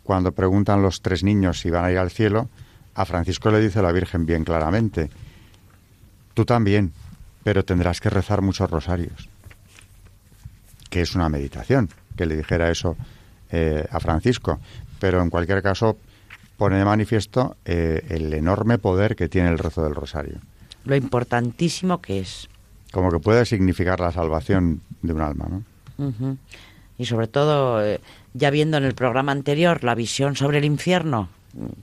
[0.04, 2.50] Cuando preguntan los tres niños si van a ir al cielo,
[2.96, 5.10] a Francisco le dice la Virgen bien claramente,
[6.34, 6.94] tú también,
[7.44, 9.30] pero tendrás que rezar muchos rosarios,
[10.90, 12.98] que es una meditación, que le dijera eso
[13.52, 14.60] eh, a Francisco,
[15.00, 15.98] pero en cualquier caso
[16.58, 20.40] pone de manifiesto eh, el enorme poder que tiene el rezo del rosario.
[20.86, 22.50] Lo importantísimo que es.
[22.92, 25.64] Como que puede significar la salvación de un alma, ¿no?
[26.98, 28.00] Y sobre todo, eh,
[28.34, 31.30] ya viendo en el programa anterior la visión sobre el infierno,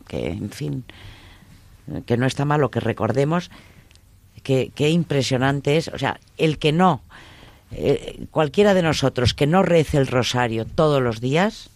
[0.08, 0.84] que, en fin,
[2.06, 3.50] que no está mal lo que recordemos,
[4.42, 7.00] que, impresionante es, o sea, el que no,
[7.72, 11.70] eh, cualquiera de nosotros que no rece el rosario todos los días,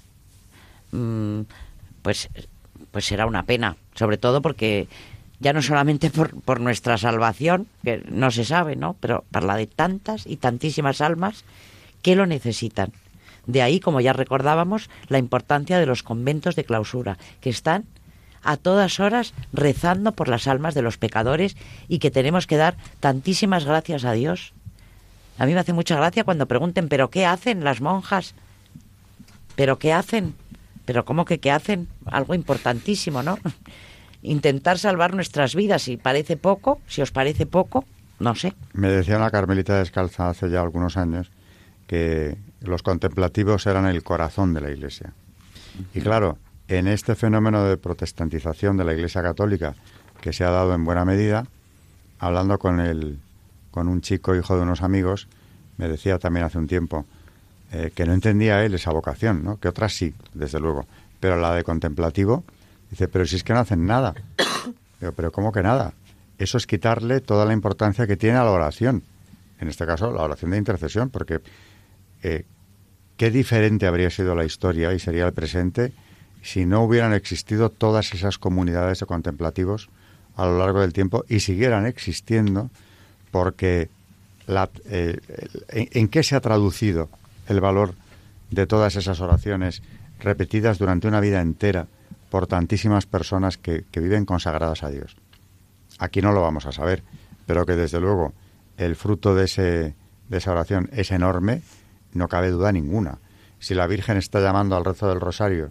[0.93, 1.41] mm,
[2.03, 2.29] pues
[2.91, 4.89] pues será una pena, sobre todo porque
[5.41, 8.97] ya no solamente por, por nuestra salvación, que no se sabe, ¿no?
[9.01, 11.45] Pero para la de tantas y tantísimas almas
[12.03, 12.93] que lo necesitan.
[13.49, 17.87] De ahí, como ya recordábamos, la importancia de los conventos de clausura, que están
[18.43, 21.57] a todas horas rezando por las almas de los pecadores
[21.89, 24.53] y que tenemos que dar tantísimas gracias a Dios.
[25.39, 28.35] A mí me hace mucha gracia cuando pregunten, ¿pero qué hacen las monjas?
[29.57, 30.35] ¿Pero qué hacen?
[30.85, 31.89] Pero ¿cómo que qué hacen?
[32.05, 33.39] Algo importantísimo, ¿no?
[34.23, 35.83] Intentar salvar nuestras vidas.
[35.83, 37.87] Si parece poco, si os parece poco,
[38.19, 38.53] no sé.
[38.75, 41.31] Me decía una carmelita descalza hace ya algunos años
[41.87, 45.13] que los contemplativos eran el corazón de la Iglesia.
[45.95, 46.39] Y claro,
[46.69, 49.75] en este fenómeno de protestantización de la Iglesia Católica
[50.21, 51.47] que se ha dado en buena medida,
[52.19, 53.19] hablando con el,
[53.71, 55.29] con un chico hijo de unos amigos,
[55.77, 57.07] me decía también hace un tiempo,
[57.73, 59.59] eh, que no entendía él esa vocación, ¿no?
[59.59, 60.87] que otras sí, desde luego,
[61.21, 62.45] pero la de contemplativo,
[62.91, 64.15] dice, pero si es que no hacen nada.
[65.15, 65.93] Pero ¿cómo que nada?
[66.39, 69.05] Eso es quitarle toda la importancia que tiene a la oración,
[69.61, 71.41] en este caso la oración de intercesión, porque
[72.23, 72.45] eh,
[73.17, 75.93] qué diferente habría sido la historia y sería el presente
[76.43, 79.91] si no hubieran existido todas esas comunidades de contemplativos
[80.37, 82.71] a lo largo del tiempo y siguieran existiendo
[83.31, 83.91] porque
[84.47, 85.19] la, eh,
[85.69, 87.09] en, qué se ha traducido
[87.49, 87.95] el valor
[88.51, 89.83] de todas esas oraciones
[90.21, 91.87] repetidas durante una vida entera
[92.31, 95.17] por tantísimas personas que, viven consagradas a Dios.
[95.99, 97.03] Aquí no lo vamos a saber,
[97.47, 98.33] pero que desde luego
[98.77, 99.95] el fruto de ese,
[100.29, 101.63] de esa oración es enorme,
[102.13, 103.19] no cabe duda ninguna.
[103.59, 105.71] Si la Virgen está llamando al rezo del rosario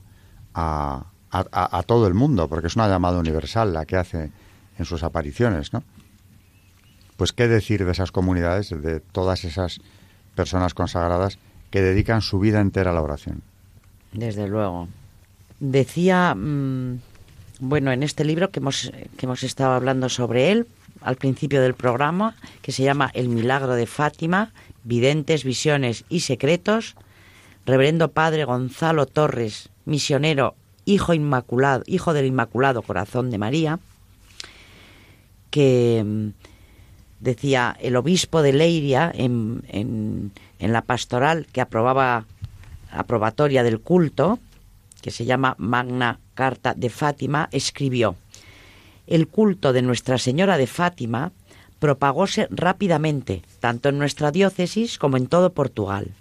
[0.54, 4.32] a, a, todo el mundo, porque es una llamada universal la que hace
[4.78, 5.84] en sus apariciones, ¿no?
[7.16, 9.80] Pues qué decir de esas comunidades, de todas esas
[10.36, 11.40] personas consagradas
[11.72, 13.42] que dedican su vida entera a la oración.
[14.14, 14.88] Desde luego.
[15.60, 17.00] Decía, mm,
[17.60, 20.68] bueno, en este libro que hemos, que hemos estado hablando sobre él
[21.08, 24.51] al principio del programa, que se llama El milagro de Fátima,
[24.84, 26.95] videntes, visiones y secretos,
[27.66, 33.80] Reverendo Padre Gonzalo Torres, misionero, hijo inmaculado, hijo del Inmaculado Corazón de María,
[35.49, 36.28] que mm,
[37.22, 42.26] decía el obispo de Leiria en, en, en la pastoral que aprobaba
[42.91, 44.39] aprobatoria del culto,
[45.01, 48.18] que se llama Magna Carta de Fátima, escribió,
[49.08, 51.32] el culto de Nuestra Señora de Fátima
[51.80, 56.12] propagóse rápidamente, tanto en nuestra diócesis como en todo Portugal,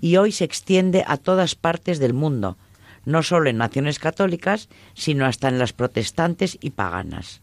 [0.00, 2.56] y hoy se extiende a todas partes del mundo,
[3.04, 7.40] no solo en naciones católicas, sino hasta en las protestantes y paganas.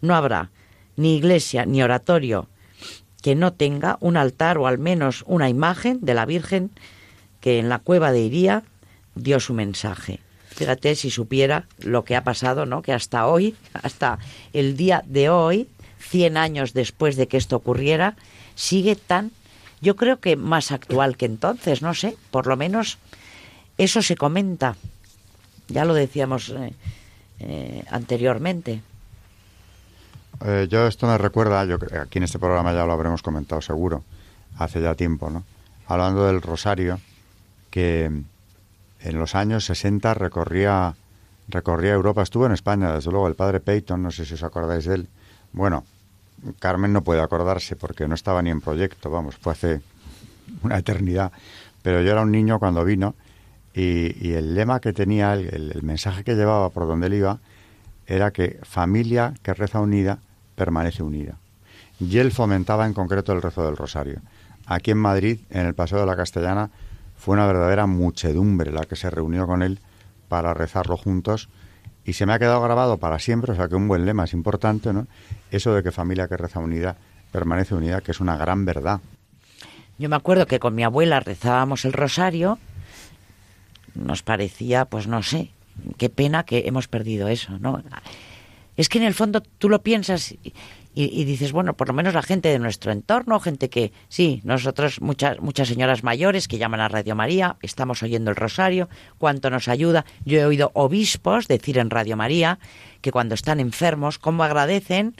[0.00, 0.50] No habrá
[0.96, 2.48] ni iglesia ni oratorio
[3.22, 6.70] que no tenga un altar o al menos una imagen de la Virgen
[7.40, 8.62] que en la cueva de Iría
[9.14, 10.20] dio su mensaje.
[10.56, 12.80] Fíjate si supiera lo que ha pasado, ¿no?
[12.80, 14.18] Que hasta hoy, hasta
[14.54, 18.16] el día de hoy, 100 años después de que esto ocurriera,
[18.54, 19.32] sigue tan,
[19.82, 22.96] yo creo que más actual que entonces, no sé, por lo menos
[23.76, 24.76] eso se comenta.
[25.68, 26.72] Ya lo decíamos eh,
[27.40, 28.80] eh, anteriormente.
[30.42, 34.04] Eh, yo esto me recuerda, yo aquí en este programa ya lo habremos comentado seguro,
[34.56, 35.44] hace ya tiempo, ¿no?
[35.86, 36.98] Hablando del rosario,
[37.70, 38.10] que
[39.06, 40.94] en los años 60 recorría,
[41.48, 44.84] recorría Europa, estuvo en España, desde luego, el padre Peyton, no sé si os acordáis
[44.84, 45.08] de él.
[45.52, 45.84] Bueno,
[46.58, 49.80] Carmen no puede acordarse porque no estaba ni en proyecto, vamos, fue hace
[50.62, 51.30] una eternidad.
[51.82, 53.14] Pero yo era un niño cuando vino
[53.74, 57.38] y, el lema que tenía, el, el, mensaje que llevaba por donde él iba,
[58.06, 60.18] era que familia que reza unida
[60.56, 61.36] permanece unida.
[62.00, 64.20] Y él fomentaba en concreto el rezo del rosario.
[64.66, 66.70] Aquí en Madrid, en el Paseo de la Castellana,
[67.16, 69.80] fue una verdadera muchedumbre la que se reunió con él
[70.28, 71.48] para rezarlo juntos
[72.04, 74.32] y se me ha quedado grabado para siempre, o sea que un buen lema es
[74.32, 75.06] importante, ¿no?
[75.50, 76.96] Eso de que familia que reza unida
[77.32, 79.00] permanece unida, que es una gran verdad.
[79.98, 82.58] Yo me acuerdo que con mi abuela rezábamos el rosario,
[83.94, 85.50] nos parecía, pues no sé,
[85.96, 87.82] qué pena que hemos perdido eso, ¿no?
[88.76, 90.34] Es que en el fondo tú lo piensas
[90.96, 95.38] dices, bueno, por lo menos la gente de nuestro entorno, gente que, sí, nosotros, muchas,
[95.40, 98.88] muchas señoras mayores que llaman a Radio María, estamos oyendo el rosario,
[99.18, 100.06] cuánto nos ayuda.
[100.24, 102.58] Yo he oído obispos decir en Radio María
[103.02, 105.14] que cuando están enfermos, cómo agradecen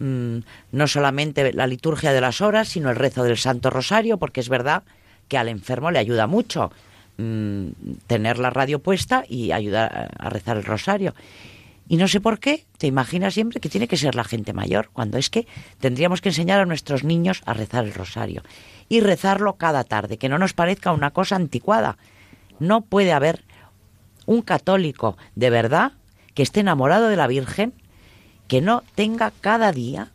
[0.00, 0.38] mm,
[0.72, 4.50] no solamente la liturgia de las horas, sino el rezo del Santo Rosario, porque es
[4.50, 4.82] verdad
[5.28, 6.70] que al enfermo le ayuda mucho
[7.16, 7.68] mm,
[8.06, 11.14] tener la radio puesta y ayudar a rezar el rosario.
[11.88, 14.90] Y no sé por qué, te imaginas siempre que tiene que ser la gente mayor,
[14.92, 15.46] cuando es que
[15.78, 18.42] tendríamos que enseñar a nuestros niños a rezar el rosario.
[18.88, 21.96] Y rezarlo cada tarde, que no nos parezca una cosa anticuada.
[22.58, 23.44] No puede haber
[24.26, 25.92] un católico de verdad
[26.34, 27.72] que esté enamorado de la Virgen
[28.48, 30.12] que no tenga cada día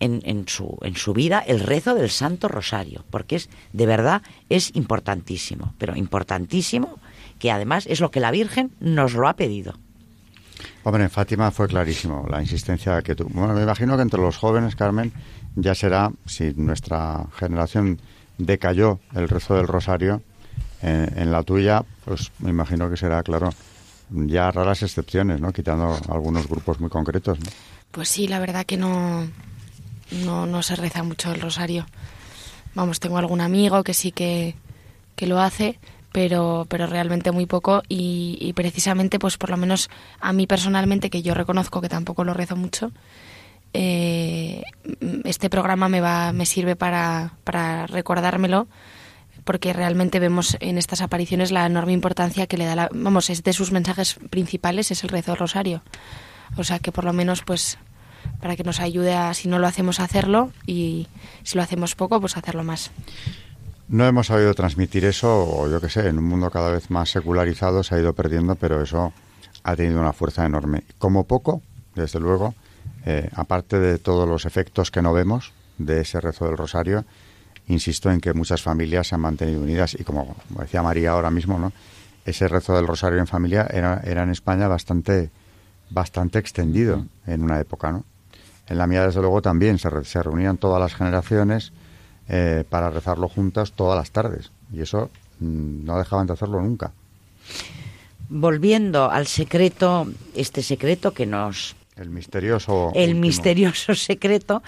[0.00, 4.74] en, su, en su vida el rezo del Santo Rosario, porque es de verdad es
[4.76, 7.00] importantísimo, pero importantísimo
[7.38, 9.74] que además es lo que la Virgen nos lo ha pedido.
[10.84, 13.28] Hombre, en Fátima fue clarísimo la insistencia que tú.
[13.30, 15.12] Bueno, me imagino que entre los jóvenes, Carmen,
[15.54, 18.00] ya será, si nuestra generación
[18.38, 20.22] decayó el rezo del rosario,
[20.80, 23.50] en la tuya, pues me imagino que será, claro,
[24.10, 25.52] ya raras excepciones, ¿no?
[25.52, 27.46] Quitando algunos grupos muy concretos, ¿no?
[27.90, 29.26] Pues sí, la verdad que no,
[30.24, 31.86] no, no se reza mucho el rosario.
[32.74, 34.54] Vamos, tengo algún amigo que sí que,
[35.16, 35.78] que lo hace,
[36.12, 39.90] pero, pero realmente muy poco y, precisamente, pues por lo menos
[40.20, 42.92] a mí personalmente, que yo reconozco que tampoco lo rezo mucho,
[43.74, 44.62] eh,
[45.24, 48.66] este programa me, va, me sirve para, para recordármelo
[49.44, 53.42] porque realmente vemos en estas apariciones la enorme importancia que le da la, vamos es
[53.42, 55.82] de sus mensajes principales es el rezo rosario.
[56.56, 57.78] O sea que por lo menos pues
[58.40, 61.08] para que nos ayude a si no lo hacemos hacerlo y
[61.44, 62.90] si lo hacemos poco pues hacerlo más
[63.88, 67.10] no hemos sabido transmitir eso, o yo qué sé, en un mundo cada vez más
[67.10, 69.12] secularizado se ha ido perdiendo, pero eso
[69.64, 70.84] ha tenido una fuerza enorme.
[70.98, 71.62] Como poco,
[71.94, 72.54] desde luego,
[73.06, 77.04] eh, aparte de todos los efectos que no vemos de ese rezo del rosario,
[77.66, 81.58] insisto en que muchas familias se han mantenido unidas y como, decía María ahora mismo,
[81.58, 81.72] ¿no?
[82.24, 85.30] ese rezo del rosario en familia era, era en España bastante,
[85.88, 87.90] bastante extendido en una época.
[87.90, 88.04] ¿no?
[88.66, 91.72] En la mía, desde luego, también se, se reunían todas las generaciones
[92.28, 94.50] eh, para rezarlo juntas todas las tardes.
[94.72, 95.10] Y eso
[95.40, 96.92] mm, no dejaban de hacerlo nunca.
[98.28, 101.74] Volviendo al secreto, este secreto que nos...
[101.96, 102.92] El misterioso...
[102.94, 104.62] El misterioso secreto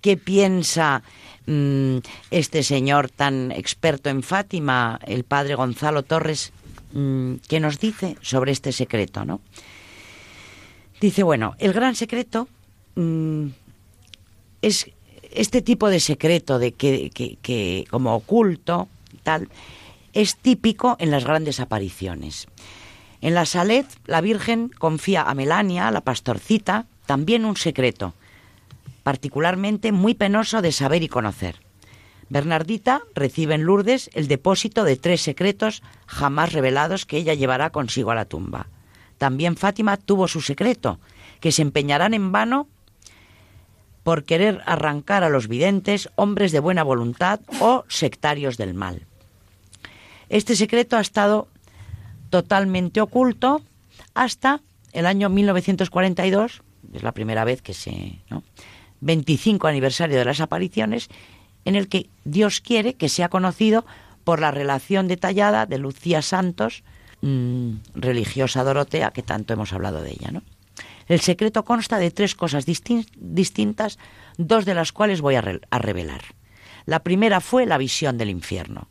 [0.00, 1.02] que piensa
[1.46, 1.98] mm,
[2.30, 6.52] este señor tan experto en Fátima, el padre Gonzalo Torres,
[6.92, 9.40] mm, que nos dice sobre este secreto, ¿no?
[11.00, 12.46] Dice, bueno, el gran secreto
[14.62, 14.90] es
[15.32, 18.88] este tipo de secreto de que, que, como oculto
[19.22, 19.48] tal
[20.12, 22.48] es típico en las grandes apariciones.
[23.20, 28.14] En la Salet, la Virgen confía a Melania, la pastorcita, también un secreto,
[29.02, 31.60] particularmente muy penoso de saber y conocer.
[32.28, 38.12] Bernardita recibe en Lourdes el depósito de tres secretos jamás revelados que ella llevará consigo
[38.12, 38.68] a la tumba.
[39.18, 40.98] También Fátima tuvo su secreto,
[41.40, 42.68] que se empeñarán en vano
[44.02, 49.06] por querer arrancar a los videntes, hombres de buena voluntad o sectarios del mal.
[50.28, 51.48] Este secreto ha estado
[52.30, 53.62] totalmente oculto
[54.14, 54.60] hasta
[54.92, 56.62] el año 1942,
[56.94, 58.18] es la primera vez que se...
[59.02, 61.08] 25 aniversario de las apariciones,
[61.64, 63.86] en el que Dios quiere que sea conocido
[64.24, 66.82] por la relación detallada de Lucía Santos,
[67.22, 70.42] mm, religiosa Dorotea, que tanto hemos hablado de ella, ¿no?
[71.10, 73.98] El secreto consta de tres cosas distintas,
[74.38, 76.20] dos de las cuales voy a, revelar.
[76.86, 78.86] La primera fue la visión del infierno.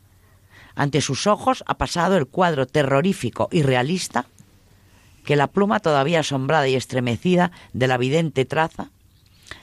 [0.74, 4.26] Ante sus ojos ha pasado el cuadro terrorífico y realista
[5.24, 8.90] que la pluma todavía asombrada y estremecida de la vidente traza,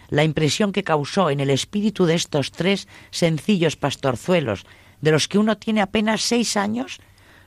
[0.09, 4.65] la impresión que causó en el espíritu de estos tres sencillos pastorzuelos,
[5.01, 7.01] de los que uno tiene apenas seis años,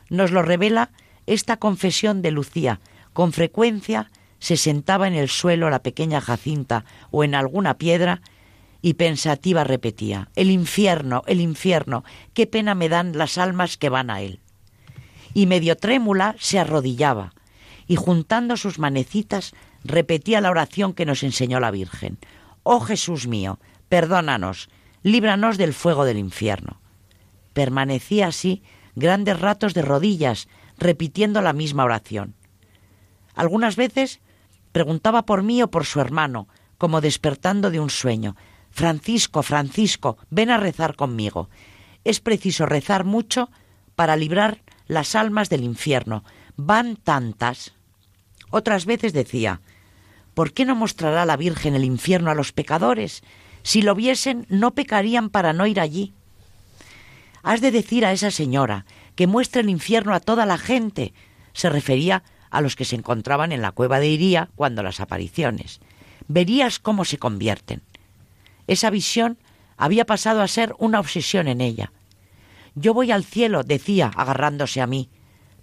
[0.09, 0.93] nos lo revela
[1.27, 2.79] esta confesión de Lucía,
[3.13, 4.09] con frecuencia
[4.41, 8.23] se sentaba en el suelo la pequeña Jacinta o en alguna piedra
[8.83, 12.03] y pensativa repetía, El infierno, el infierno,
[12.35, 14.41] qué pena me dan las almas que van a él.
[15.35, 17.35] Y medio trémula se arrodillaba
[17.87, 19.53] y juntando sus manecitas
[19.85, 22.19] repetía la oración que nos enseñó la Virgen.
[22.63, 24.71] Oh Jesús mío, perdónanos,
[25.03, 26.81] líbranos del fuego del infierno.
[27.53, 28.63] Permanecía así
[28.95, 32.35] grandes ratos de rodillas, repitiendo la misma oración.
[33.35, 34.21] Algunas veces
[34.73, 36.49] Preguntaba por mí o por su hermano,
[36.79, 38.37] como despertando de un sueño.
[38.71, 41.49] Francisco, Francisco, ven a rezar conmigo.
[42.05, 43.51] Es preciso rezar mucho
[43.97, 46.25] para librar las almas del infierno.
[46.57, 47.73] Van tantas.
[48.51, 49.61] Otras veces decía,
[50.35, 53.23] ¿por qué no mostrará la Virgen el infierno a los pecadores?
[53.63, 56.15] Si lo viesen, no pecarían para no ir allí.
[57.43, 61.13] Has de decir a esa señora que muestre el infierno a toda la gente.
[61.53, 65.81] Se refería a los que se encontraban en la cueva de Iría cuando las apariciones.
[66.29, 67.83] Verías cómo se convierten.
[68.67, 69.39] Esa visión
[69.77, 71.93] había pasado a ser una obsesión en ella.
[72.75, 75.09] Yo voy al cielo, decía, agarrándose a mí,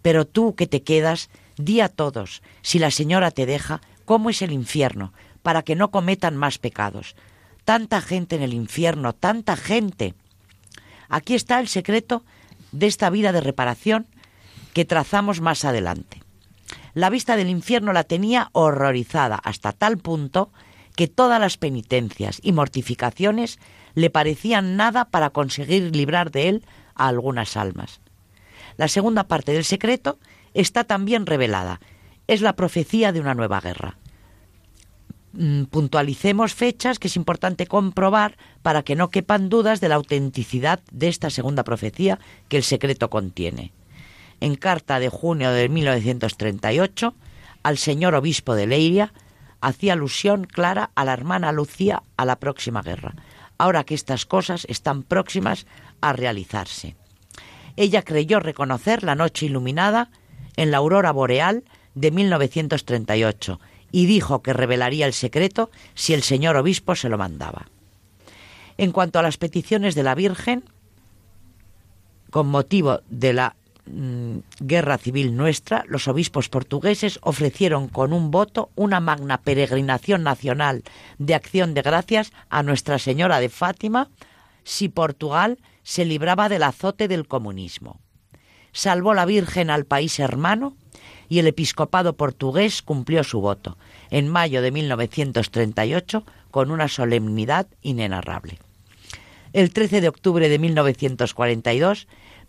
[0.01, 4.41] pero tú que te quedas, di a todos, si la señora te deja, cómo es
[4.41, 7.15] el infierno, para que no cometan más pecados.
[7.63, 10.13] Tanta gente en el infierno, tanta gente.
[11.09, 12.23] Aquí está el secreto
[12.71, 14.07] de esta vida de reparación
[14.73, 16.16] que trazamos más adelante.
[16.97, 20.51] La vista del infierno la tenía horrorizada hasta tal punto
[20.95, 23.59] que todas las penitencias y mortificaciones
[23.93, 28.01] le parecían nada para conseguir librar de él a algunas almas.
[28.77, 30.17] La segunda parte del secreto
[30.55, 31.81] está también revelada.
[32.25, 33.99] Es la profecía de una nueva guerra.
[35.33, 40.79] Mm, puntualicemos fechas que es importante comprobar para que no quepan dudas de la autenticidad
[40.91, 42.17] de esta segunda profecía
[42.49, 43.71] que el secreto contiene
[44.41, 47.13] en carta de junio de 1938
[47.63, 49.13] al señor obispo de Leiria,
[49.61, 53.15] hacía alusión clara a la hermana Lucía a la próxima guerra,
[53.57, 55.65] ahora que estas cosas están próximas
[56.01, 56.95] a realizarse.
[57.75, 60.09] Ella creyó reconocer la noche iluminada
[60.55, 61.63] en la aurora boreal
[61.95, 63.59] de 1938
[63.91, 67.67] y dijo que revelaría el secreto si el señor obispo se lo mandaba.
[68.77, 70.63] En cuanto a las peticiones de la Virgen,
[72.29, 73.55] con motivo de la
[73.89, 80.83] Mm, guerra civil nuestra, los obispos portugueses ofrecieron con un voto una magna peregrinación nacional
[81.19, 84.09] de acción de gracias a Nuestra Señora de Fátima
[84.63, 88.01] si Portugal se libraba del azote del comunismo.
[88.73, 90.75] Salvó la Virgen al país hermano
[91.29, 93.77] y el episcopado portugués cumplió su voto
[94.09, 98.59] en mayo de 1938 con una solemnidad inenarrable.
[99.53, 102.07] El 13 de octubre de 1942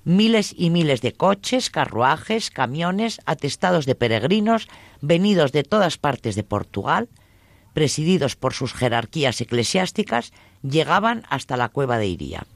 [0.08, 4.66] miles y miles de coches, carruajes, camiones, atestados de peregrinos,
[5.02, 7.10] venidos de todas partes de Portugal,
[7.74, 10.32] presididos por sus jerarquías eclesiásticas,
[10.62, 12.46] llegaban hasta la cueva de Iría.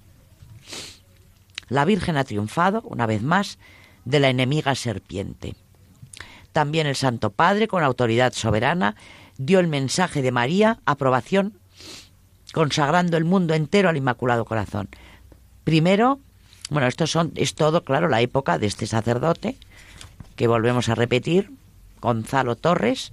[1.68, 3.58] La Virgen ha triunfado, una vez más,
[4.06, 5.54] de la enemiga serpiente.
[6.52, 8.96] También el Santo Padre, con autoridad soberana,
[9.36, 11.58] dio el mensaje de María, aprobación,
[12.54, 14.88] consagrando el mundo entero al Inmaculado Corazón.
[15.64, 16.18] Primero,
[16.72, 19.56] bueno, esto son, es todo, claro, la época de este sacerdote,
[20.36, 21.50] que volvemos a repetir,
[22.00, 23.12] Gonzalo Torres,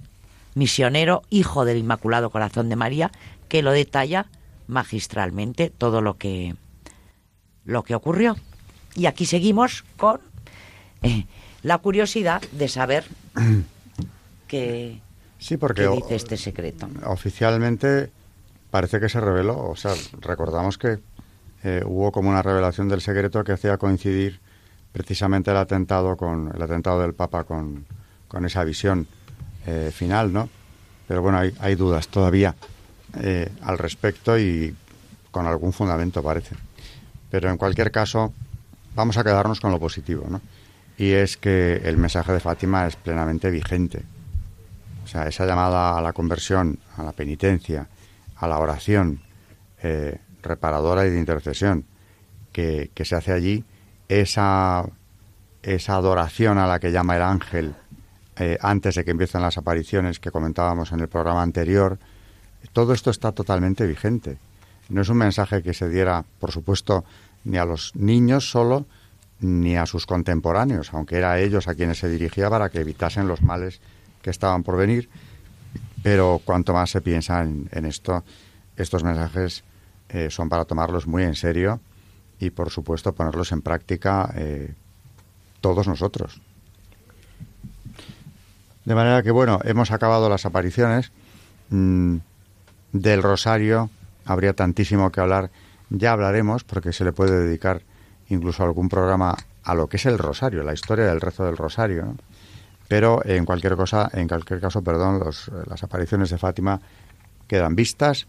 [0.54, 3.12] misionero, hijo del Inmaculado Corazón de María,
[3.48, 4.26] que lo detalla
[4.66, 6.54] magistralmente todo lo que
[7.64, 8.36] lo que ocurrió.
[8.94, 10.20] Y aquí seguimos con
[11.02, 11.26] eh,
[11.62, 13.04] la curiosidad de saber
[14.48, 15.00] qué,
[15.38, 16.88] sí, porque dice este secreto.
[17.04, 18.10] Oficialmente
[18.70, 20.98] parece que se reveló, o sea, recordamos que
[21.62, 24.40] eh, hubo como una revelación del secreto que hacía coincidir
[24.92, 27.86] precisamente el atentado con el atentado del Papa con,
[28.44, 29.06] esa visión
[29.66, 30.48] eh, final, ¿no?
[31.06, 32.54] Pero bueno, hay, hay dudas todavía
[33.20, 34.74] eh, al respecto y
[35.30, 36.56] con algún fundamento parece.
[37.30, 38.32] Pero en cualquier caso,
[38.94, 40.40] vamos a quedarnos con lo positivo, ¿no?
[40.96, 44.02] Y es que el mensaje de Fátima es plenamente vigente.
[45.04, 47.88] O sea, esa llamada a la conversión, a la penitencia,
[48.36, 49.20] a la oración
[50.42, 51.84] reparadora y de intercesión
[52.52, 53.64] que, que se hace allí,
[54.08, 54.84] esa,
[55.62, 57.74] esa adoración a la que llama el ángel
[58.36, 61.98] eh, antes de que empiecen las apariciones que comentábamos en el programa anterior,
[62.72, 64.38] todo esto está totalmente vigente.
[64.88, 67.04] No es un mensaje que se diera, por supuesto,
[67.44, 68.86] ni a los niños solo,
[69.40, 73.28] ni a sus contemporáneos, aunque era a ellos a quienes se dirigía para que evitasen
[73.28, 73.80] los males
[74.22, 75.08] que estaban por venir.
[76.02, 78.24] Pero cuanto más se piensa en, esto,
[78.76, 79.64] estos mensajes
[80.12, 81.80] eh, son para tomarlos muy en serio
[82.38, 84.74] y, por supuesto, ponerlos en práctica eh,
[85.60, 86.40] todos nosotros.
[88.84, 91.12] De manera que, bueno, hemos acabado las apariciones.
[91.68, 92.16] Mm,
[92.92, 93.90] del rosario
[94.24, 95.50] habría tantísimo que hablar.
[95.90, 97.82] Ya hablaremos, porque se le puede dedicar
[98.28, 102.16] incluso algún programa a lo que es el rosario, la historia del rezo del rosario.
[102.88, 105.22] Pero en cualquier cosa, en cualquier caso, perdón,
[105.66, 106.80] las apariciones de Fátima
[107.46, 108.26] quedan vistas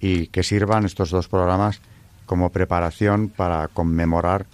[0.00, 1.80] y que sirvan estos dos programas
[2.26, 4.46] como preparación para conmemorar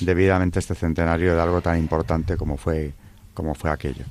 [0.00, 2.92] debidamente este centenario de algo tan importante como fue
[3.34, 4.04] como fue aquello.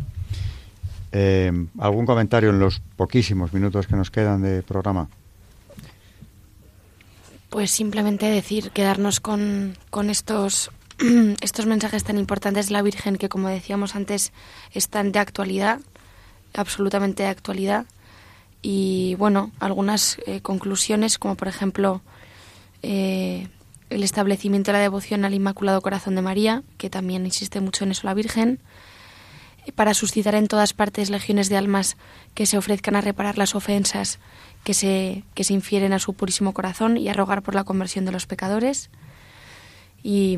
[1.12, 5.10] Eh, ¿Algún comentario en los poquísimos minutos que nos quedan de programa?
[7.50, 10.72] Pues simplemente decir, quedarnos con, con estos,
[11.42, 14.32] estos mensajes tan importantes de la Virgen que, como decíamos antes,
[14.74, 15.82] están de actualidad,
[16.54, 17.86] absolutamente de actualidad.
[18.62, 22.02] Y bueno, algunas eh, conclusiones, como por ejemplo
[22.84, 23.48] eh,
[23.90, 27.92] el establecimiento de la devoción al Inmaculado Corazón de María, que también insiste mucho en
[27.92, 28.60] eso la Virgen
[29.76, 31.98] para suscitar en todas partes legiones de almas
[32.34, 34.18] que se ofrezcan a reparar las ofensas
[34.64, 38.06] que se, que se infieren a su purísimo corazón y a rogar por la conversión
[38.06, 38.90] de los pecadores.
[40.04, 40.38] Y,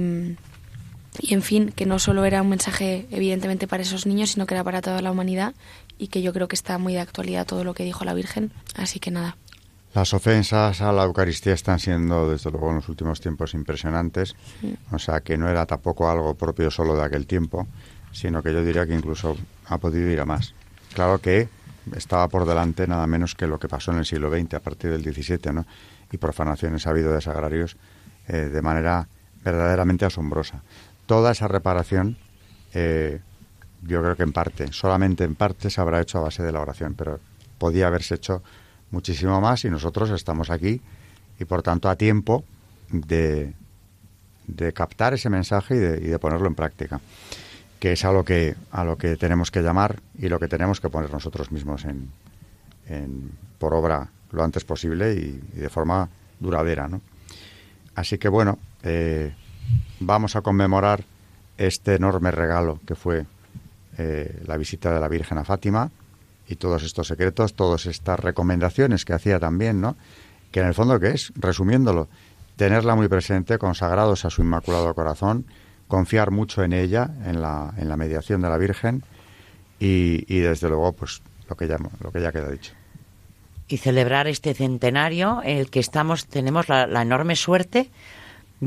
[1.20, 4.56] y en fin, que no solo era un mensaje evidentemente para esos niños, sino que
[4.56, 5.54] era para toda la humanidad
[5.98, 8.52] y que yo creo que está muy de actualidad todo lo que dijo la Virgen.
[8.76, 9.38] Así que nada.
[9.94, 14.36] Las ofensas a la Eucaristía están siendo, desde luego, en los últimos tiempos impresionantes.
[14.92, 17.68] O sea, que no era tampoco algo propio solo de aquel tiempo,
[18.12, 19.38] sino que yo diría que incluso
[19.68, 20.56] ha podido ir a más.
[20.94, 21.48] Claro que
[21.96, 24.90] estaba por delante nada menos que lo que pasó en el siglo XX, a partir
[24.90, 25.66] del XVII, ¿no?
[26.12, 27.78] Y profanaciones ha habido de sagrarios
[28.28, 29.08] eh, de manera
[29.44, 30.64] verdaderamente asombrosa.
[31.06, 32.18] Toda esa reparación,
[32.74, 33.20] eh,
[33.86, 36.62] yo creo que en parte, solamente en parte, se habrá hecho a base de la
[36.62, 37.20] oración, pero
[37.58, 38.44] podía haberse hecho
[38.92, 40.82] muchísimo más y nosotros estamos aquí
[41.40, 42.44] y por tanto a tiempo
[42.92, 43.54] de,
[44.48, 47.00] de captar ese mensaje y de, ponerlo en práctica
[47.80, 50.80] que es a lo que, a lo que tenemos que llamar y lo que tenemos
[50.80, 52.12] que poner nosotros mismos en,
[53.58, 56.08] por obra lo antes posible y, de forma
[56.40, 56.88] duradera.
[56.88, 57.02] ¿no?
[57.94, 59.34] Así que bueno, eh,
[60.00, 61.04] vamos a conmemorar
[61.58, 63.26] este enorme regalo que fue
[63.98, 65.92] eh, la visita de la Virgen a Fátima
[66.48, 69.96] y todos estos secretos, todas estas recomendaciones que hacía también, ¿no?
[70.52, 71.32] Que en el fondo, ¿qué es?
[71.36, 72.08] Resumiéndolo,
[72.56, 75.46] tenerla muy presente, consagrados a su Inmaculado Corazón,
[75.88, 79.04] confiar mucho en ella, en la, en la mediación de la Virgen
[79.80, 82.74] y, y desde luego, pues lo que ya, lo que ya queda dicho.
[83.68, 87.90] Y celebrar este centenario, el que estamos, tenemos la, enorme suerte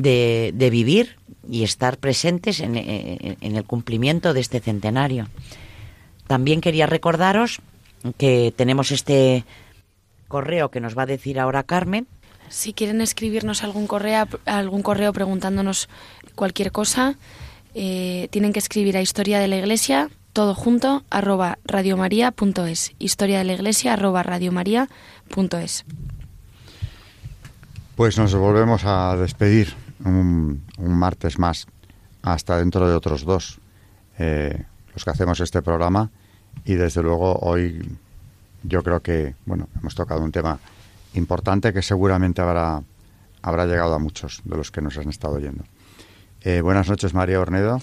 [0.02, 1.16] de, de, vivir
[1.48, 5.28] y estar presentes en, en, el cumplimiento de este centenario.
[6.26, 7.60] También quería recordaros
[8.18, 9.44] que tenemos este
[10.28, 12.06] correo que nos va a decir ahora Carmen,
[12.48, 15.88] si quieren escribirnos algún correo, algún correo preguntándonos
[16.34, 17.16] cualquier cosa,
[17.74, 22.92] eh, tienen que escribir a Historia de la Iglesia, todo junto, arroba radiomaria.es.
[22.98, 25.84] Historia de la Iglesia, arroba radiomaria.es.
[27.96, 29.74] Pues nos volvemos a despedir
[30.04, 31.66] un, martes más,
[32.22, 33.58] hasta dentro de otros dos,
[34.18, 36.10] eh, los que hacemos este programa.
[36.64, 37.96] Y desde luego hoy
[38.62, 40.58] yo creo que, bueno, hemos tocado un tema
[41.14, 42.82] importante que seguramente habrá,
[43.42, 45.64] habrá llegado a muchos de los que nos han estado oyendo.
[46.42, 47.80] Eh, buenas noches, María Ornedo.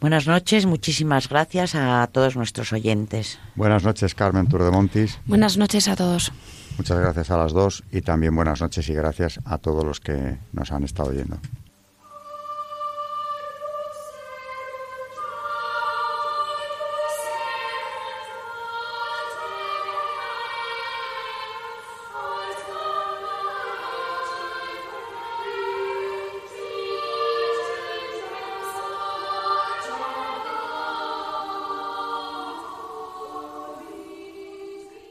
[0.00, 3.38] Buenas noches, muchísimas gracias a todos nuestros oyentes.
[3.54, 5.18] Buenas noches, Carmen Turdemontis.
[5.24, 6.32] Buenas noches a todos.
[6.78, 10.38] Muchas gracias a las dos y también buenas noches y gracias a todos los que
[10.52, 11.38] nos han estado oyendo.